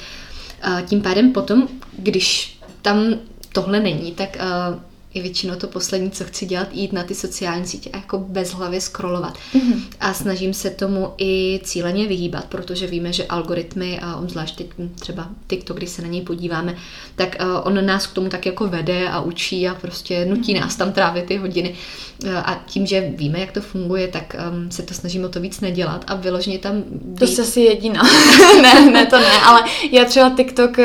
[0.66, 3.14] Uh, tím pádem potom, když tam
[3.52, 4.80] tohle není, tak uh,
[5.16, 8.52] je většinou to poslední, co chci dělat, jít na ty sociální sítě a jako bez
[8.52, 9.38] hlavy scrollovat.
[9.54, 9.82] Mm-hmm.
[10.00, 14.66] A snažím se tomu i cíleně vyhýbat, protože víme, že algoritmy, a zvlášť teď
[15.00, 16.76] třeba TikTok, když se na něj podíváme,
[17.14, 20.60] tak uh, on nás k tomu tak jako vede a učí a prostě nutí mm-hmm.
[20.60, 21.74] nás tam trávit ty hodiny.
[22.24, 25.60] Uh, a tím, že víme, jak to funguje, tak um, se to snažíme to víc
[25.60, 27.18] nedělat a vyloženě tam být.
[27.18, 28.02] To se asi jediná.
[28.62, 30.84] ne, ne, to ne, ale já třeba TikTok uh,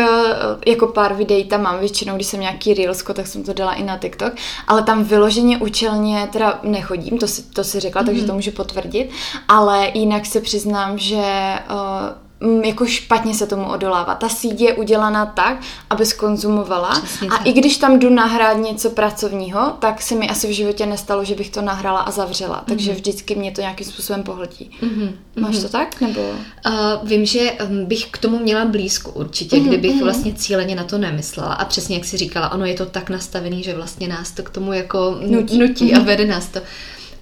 [0.68, 3.84] jako pár videí tam mám většinou, když jsem nějaký reelsko, tak jsem to dala i
[3.84, 4.34] na TikTok
[4.68, 8.06] ale tam vyloženě účelně teda nechodím, to si, to si řekla, mm-hmm.
[8.06, 8.28] takže mhm.
[8.28, 9.10] to můžu potvrdit,
[9.48, 12.31] ale jinak se přiznám, že uh,
[12.64, 14.16] jako špatně se tomu odolává.
[14.16, 17.48] Ta síť je udělaná tak, aby skonzumovala Přesně a tak.
[17.48, 21.36] i když tam jdu nahrát něco pracovního, tak se mi asi v životě nestalo, že
[21.36, 22.56] bych to nahrala a zavřela.
[22.56, 22.70] Mm-hmm.
[22.70, 24.72] Takže vždycky mě to nějakým způsobem pohltí.
[24.82, 25.12] Mm-hmm.
[25.36, 26.02] Máš to tak?
[26.02, 26.22] Nebo?
[26.22, 26.74] Uh,
[27.04, 29.68] vím, že um, bych k tomu měla blízko určitě, mm-hmm.
[29.68, 30.04] kdybych mm-hmm.
[30.04, 31.54] vlastně cíleně na to nemyslela.
[31.54, 34.50] A přesně jak si říkala, ono je to tak nastavený, že vlastně nás to k
[34.50, 36.02] tomu jako nutí, nutí mm-hmm.
[36.02, 36.62] a vede nás to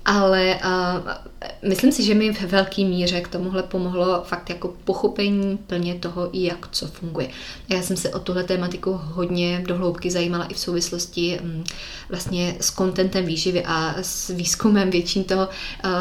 [0.06, 1.12] ale uh,
[1.62, 6.30] myslím si, že mi v velké míře k tomuhle pomohlo fakt jako pochopení plně toho,
[6.34, 7.30] jak co funguje.
[7.70, 11.64] Já jsem se o tuhle tématiku hodně dohloubky zajímala i v souvislosti um,
[12.10, 15.50] vlastně s kontentem výživy a s výzkumem větším toho,
[15.86, 15.92] uh,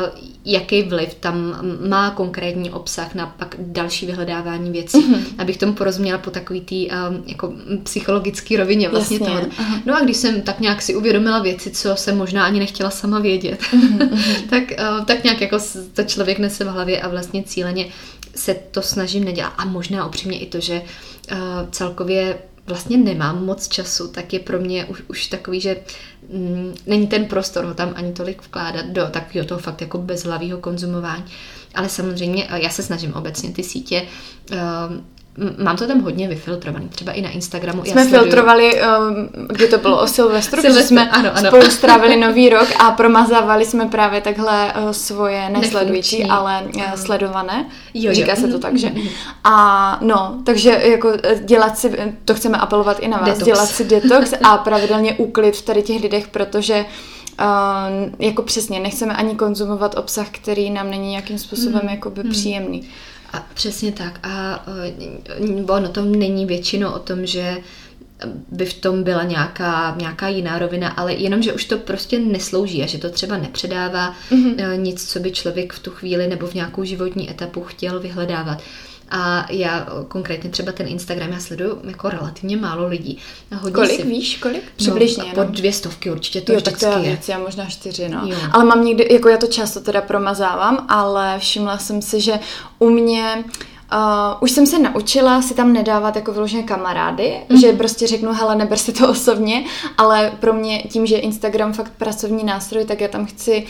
[0.45, 5.23] jaký vliv tam má konkrétní obsah na pak další vyhledávání věcí, mm-hmm.
[5.39, 9.41] abych tomu porozuměla po takový tý um, jako psychologický rovině vlastně toho.
[9.87, 13.19] No a když jsem tak nějak si uvědomila věci, co jsem možná ani nechtěla sama
[13.19, 14.19] vědět, mm-hmm
[14.51, 14.63] tak,
[14.99, 15.59] uh, tak nějak jako
[15.95, 17.87] to člověk nese v hlavě a vlastně cíleně
[18.35, 19.53] se to snažím nedělat.
[19.59, 21.39] A možná upřímně i to, že uh,
[21.71, 25.77] celkově vlastně nemám moc času, tak je pro mě už, už takový, že
[26.33, 30.59] mm, není ten prostor ho tam ani tolik vkládat do takového toho fakt jako bezhlavého
[30.59, 31.25] konzumování.
[31.75, 34.03] Ale samozřejmě já se snažím obecně ty sítě
[34.53, 34.59] uh,
[35.59, 37.85] Mám to tam hodně vyfiltrovaný, třeba i na Instagramu.
[37.85, 38.23] Jsme sleduju...
[38.23, 41.49] filtrovali, um, kdy to bylo o Silvestru, Silvestr, jsme ano, ano.
[41.49, 47.67] spolu strávili nový rok a promazávali jsme právě takhle uh, svoje nesledující, ale uh, sledované.
[47.95, 48.41] Jo, Říká jo.
[48.41, 48.89] se to tak, že?
[48.89, 49.11] Mm-hmm.
[49.45, 53.45] A no, takže jako eh, dělat si, to chceme apelovat i na vás, detox.
[53.45, 56.85] dělat si detox a pravidelně úklid v tady těch lidech, protože
[57.41, 61.89] Uh, jako přesně, nechceme ani konzumovat obsah, který nám není nějakým způsobem mm.
[61.89, 62.31] jakoby mm.
[62.31, 62.89] příjemný.
[63.33, 64.21] A přesně tak.
[64.27, 64.67] A
[65.39, 67.57] uh, ono to není většinou o tom, že
[68.49, 72.83] by v tom byla nějaká, nějaká jiná rovina, ale jenom, že už to prostě neslouží
[72.83, 74.81] a že to třeba nepředává mm-hmm.
[74.81, 78.63] nic, co by člověk v tu chvíli nebo v nějakou životní etapu chtěl vyhledávat.
[79.11, 83.19] A já konkrétně třeba ten Instagram, já sleduju jako relativně málo lidí.
[83.55, 84.07] Hodně kolik si...
[84.07, 84.63] víš, kolik?
[84.63, 85.25] No, Přibližně.
[85.29, 87.11] No, pod dvě stovky určitě to jo, vždycky tak to je.
[87.11, 88.23] Víc, já možná čtyři, no.
[88.27, 88.37] Jo.
[88.53, 92.39] Ale mám někdy, jako já to často teda promazávám, ale všimla jsem si, že
[92.79, 93.45] u mě
[93.93, 97.61] Uh, už jsem se naučila si tam nedávat jako vyloženě kamarády, mm-hmm.
[97.61, 99.65] že prostě řeknu, hele, neber si to osobně,
[99.99, 103.65] ale pro mě tím, že Instagram fakt pracovní nástroj, tak já tam chci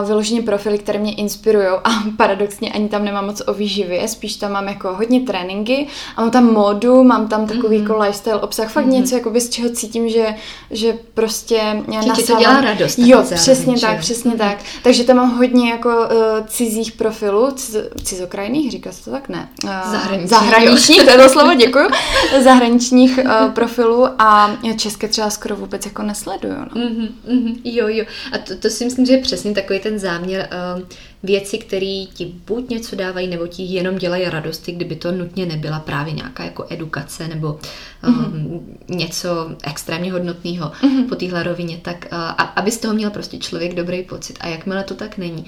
[0.00, 4.36] uh, vyloženě profily, které mě inspirují a paradoxně ani tam nemám moc o výživě, spíš
[4.36, 7.82] tam mám jako hodně tréninky a mám tam módu, mám tam takový mm-hmm.
[7.82, 8.90] jako lifestyle obsah, fakt mm-hmm.
[8.90, 10.34] něco, jako z čeho cítím, že,
[10.70, 11.56] že prostě
[11.92, 12.26] já nasávám.
[12.26, 12.98] to dělá radost.
[12.98, 13.86] Jo, zároveň, přesně že?
[13.86, 14.38] tak, přesně mm-hmm.
[14.38, 14.58] tak.
[14.82, 19.48] Takže tam mám hodně jako uh, cizích profilů, ciz, cizokrajných, říká se to tak, ne?
[19.64, 21.88] Uh, zahraničních, zahraničních to je to slovo, děkuju,
[22.42, 26.54] zahraničních uh, profilů a české třeba skoro vůbec jako nesleduju.
[26.54, 26.82] No.
[26.82, 28.04] Mm-hmm, mm-hmm, jo, jo.
[28.32, 30.82] A to, to si myslím, že je přesně takový ten záměr uh,
[31.22, 35.80] věci, které ti buď něco dávají, nebo ti jenom dělají radosti, kdyby to nutně nebyla
[35.80, 37.58] právě nějaká jako edukace nebo
[38.06, 38.60] um, mm-hmm.
[38.88, 39.28] něco
[39.62, 41.08] extrémně hodnotného mm-hmm.
[41.08, 42.18] po téhle rovině, tak uh,
[42.56, 44.38] aby z toho měl prostě člověk dobrý pocit.
[44.40, 45.44] A jakmile to tak není,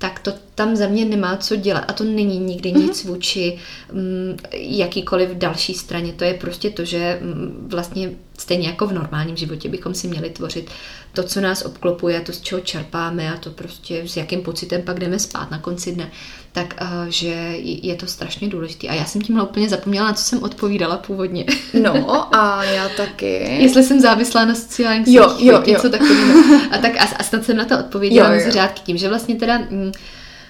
[0.00, 1.84] tak to tam za mě nemá co dělat.
[1.88, 2.82] A to není nikdy mm-hmm.
[2.82, 3.58] nic vůči
[3.92, 6.12] um, jakýkoliv další straně.
[6.12, 10.30] To je prostě to, že um, vlastně stejně jako v normálním životě bychom si měli
[10.30, 10.70] tvořit
[11.12, 14.98] to, co nás obklopuje, to, z čeho čerpáme a to prostě s jakým pocitem pak
[14.98, 16.10] jdeme spát na konci dne,
[16.52, 18.88] tak uh, že je to strašně důležité.
[18.88, 21.44] A já jsem tímhle úplně zapomněla, na co jsem odpovídala původně.
[21.82, 23.56] No a já taky.
[23.62, 25.90] Jestli jsem závislá na sociálních sítích, jo, jo, něco jo.
[25.90, 26.60] takového.
[26.70, 29.58] A tak a, a snad jsem na to odpověděla mezi řádky tím, že vlastně teda...
[29.58, 29.92] Mm,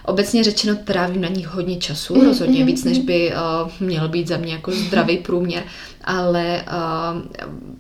[0.05, 4.09] Obecně řečeno trávím na nich hodně času, mm, rozhodně mm, víc, než by uh, měl
[4.09, 5.63] být za mě jako zdravý průměr,
[6.05, 7.23] ale uh,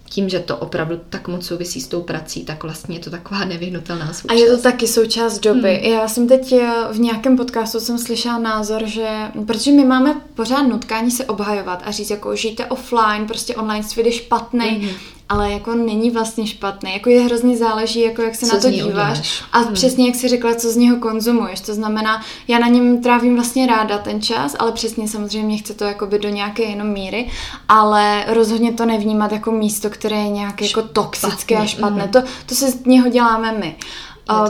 [0.04, 3.44] tím, že to opravdu tak moc souvisí s tou prací, tak vlastně je to taková
[3.44, 4.30] nevyhnutelná součást.
[4.30, 5.80] A je to taky součást doby.
[5.84, 5.92] Mm.
[5.92, 9.08] Já jsem teď eh, v nějakém podcastu jsem slyšela názor, že
[9.46, 14.06] protože my máme pořád nutkání se obhajovat a říct, jako žijte offline, prostě online svět
[14.06, 16.92] je špatný, mm ale jako není vlastně špatný.
[16.92, 18.88] Jako je hrozně záleží, jako jak se co na to díváš.
[18.88, 19.42] Uděláš.
[19.52, 19.74] A hmm.
[19.74, 21.60] přesně jak si řekla, co z něho konzumuješ.
[21.60, 25.84] To znamená, já na něm trávím vlastně ráda ten čas, ale přesně samozřejmě chce to
[25.84, 27.30] jakoby do nějaké jenom míry,
[27.68, 32.02] ale rozhodně to nevnímat jako místo, které je nějak jako toxické a špatné.
[32.02, 32.12] Hmm.
[32.12, 33.76] To, to se z něho děláme my.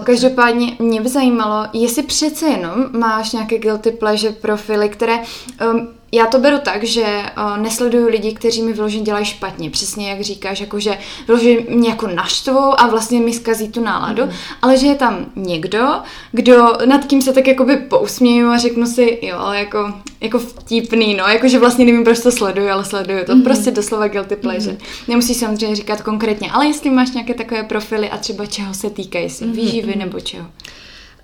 [0.04, 6.26] Každopádně mě by zajímalo, jestli přece jenom máš nějaké guilty pleasure profily, které um, já
[6.26, 10.61] to beru tak, že uh, nesleduju lidi, kteří mi vyloženě dělají špatně, přesně jak říkáš,
[10.61, 14.32] jako že vyloženě mě jako naštvou a vlastně mi zkazí tu náladu, mm.
[14.62, 15.88] ale že je tam někdo,
[16.32, 21.24] kdo nad kým se tak jakoby pousměju a řeknu si, jo, jako, jako vtipný, no,
[21.24, 23.42] jako že vlastně nevím, proč to sleduju, ale sleduju to, mm.
[23.42, 24.72] prostě doslova guilty pleasure.
[24.72, 24.78] Mm.
[25.08, 29.24] Nemusíš samozřejmě říkat konkrétně, ale jestli máš nějaké takové profily a třeba čeho se týkají,
[29.24, 29.52] jestli mm.
[29.52, 30.46] výživy nebo čeho.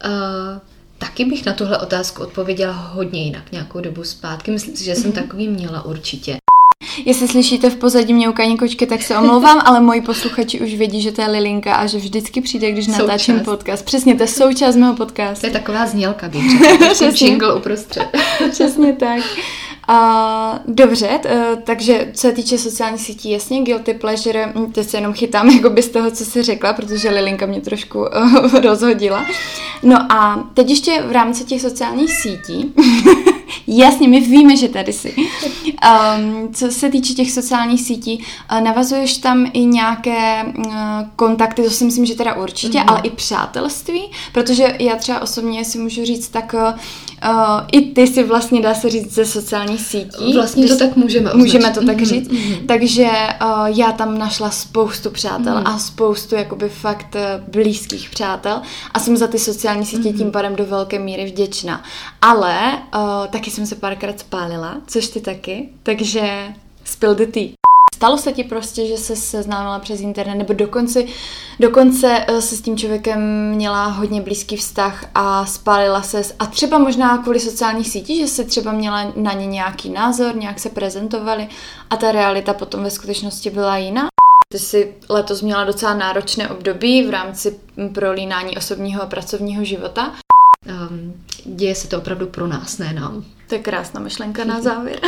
[0.04, 0.75] Uh...
[0.98, 4.50] Taky bych na tuhle otázku odpověděla hodně jinak nějakou dobu zpátky.
[4.50, 5.14] Myslím si, že jsem mm-hmm.
[5.22, 6.36] takový měla určitě.
[7.04, 11.12] Jestli slyšíte v pozadí měukaní kočky, tak se omlouvám, ale moji posluchači už vědí, že
[11.12, 12.98] to je Lilinka a že vždycky přijde, když součást.
[12.98, 13.84] natáčím podcast.
[13.84, 15.40] Přesně, to je součást mého podcastu.
[15.40, 16.42] To je taková znělka, bych
[16.98, 17.26] řekla.
[17.26, 18.08] jingle uprostřed.
[18.50, 19.22] Přesně tak.
[19.88, 24.96] A, dobře, t, takže co se týče sociálních sítí, jasně, guilty pleasure, hm, teď se
[24.96, 29.26] jenom chytám jako z toho, co jsi řekla, protože Lilinka mě trošku uh, rozhodila.
[29.82, 32.74] No a teď ještě v rámci těch sociálních sítí,
[33.66, 35.14] jasně, my víme, že tady jsi.
[35.16, 40.64] Um, co se týče těch sociálních sítí, uh, navazuješ tam i nějaké uh,
[41.16, 42.90] kontakty, to si myslím, že teda určitě, mm-hmm.
[42.90, 46.54] ale i přátelství, protože já třeba osobně si můžu říct, tak
[47.24, 50.34] Uh, I ty si vlastně, dá se říct, ze sociálních sítí.
[50.34, 51.54] Vlastně to tak můžeme označit.
[51.54, 52.04] Můžeme to tak mm-hmm.
[52.04, 52.28] říct.
[52.28, 52.66] Mm-hmm.
[52.66, 53.08] Takže
[53.42, 55.74] uh, já tam našla spoustu přátel mm-hmm.
[55.74, 58.62] a spoustu jakoby fakt uh, blízkých přátel
[58.94, 60.18] a jsem za ty sociální sítě mm-hmm.
[60.18, 61.82] tím pádem do velké míry vděčná.
[62.22, 66.54] Ale uh, taky jsem se párkrát spálila, což ty taky, takže
[66.84, 67.65] spill the tea.
[67.96, 71.04] Stalo se ti prostě, že se seznámila přes internet, nebo dokonce,
[71.60, 76.78] dokonce eh, se s tím člověkem měla hodně blízký vztah a spálila se a třeba
[76.78, 81.48] možná kvůli sociálních sítí, že se třeba měla na ně nějaký názor, nějak se prezentovali
[81.90, 84.08] a ta realita potom ve skutečnosti byla jiná.
[84.52, 87.60] Ty jsi letos měla docela náročné období v rámci
[87.92, 90.12] prolínání osobního a pracovního života.
[90.90, 93.24] Um, děje se to opravdu pro nás, ne nám.
[93.48, 95.00] To je krásná myšlenka na závěr.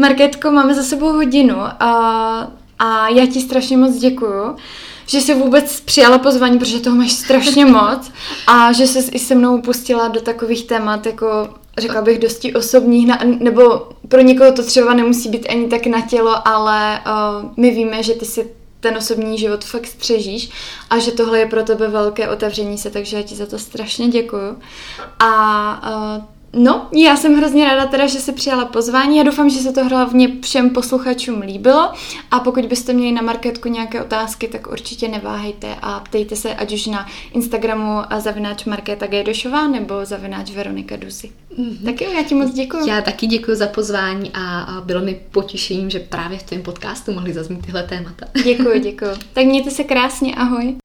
[0.00, 4.56] Marketko, máme za sebou hodinu a, a já ti strašně moc děkuju,
[5.06, 8.12] že jsi vůbec přijala pozvání, protože toho máš strašně moc
[8.46, 11.48] a že jsi i se mnou pustila do takových témat, jako
[11.78, 16.48] řekla bych dosti osobních, nebo pro někoho to třeba nemusí být ani tak na tělo,
[16.48, 20.50] ale uh, my víme, že ty si ten osobní život fakt střežíš
[20.90, 24.08] a že tohle je pro tebe velké otevření se, takže já ti za to strašně
[24.08, 24.58] děkuju.
[25.18, 29.16] A uh, No, já jsem hrozně ráda teda, že se přijala pozvání.
[29.16, 31.92] Já doufám, že se to hlavně všem posluchačům líbilo.
[32.30, 36.72] A pokud byste měli na marketku nějaké otázky, tak určitě neváhejte a ptejte se ať
[36.72, 41.32] už na Instagramu zavináč Markéta Gejdošová nebo zavináč Veronika Dusy.
[41.58, 41.84] Mm-hmm.
[41.84, 42.88] Tak jo, já ti moc děkuji.
[42.88, 47.32] Já taky děkuji za pozvání a bylo mi potěšením, že právě v tvém podcastu mohli
[47.32, 48.26] zaznít tyhle témata.
[48.44, 49.10] Děkuji, děkuji.
[49.32, 50.76] Tak mějte se krásně, ahoj.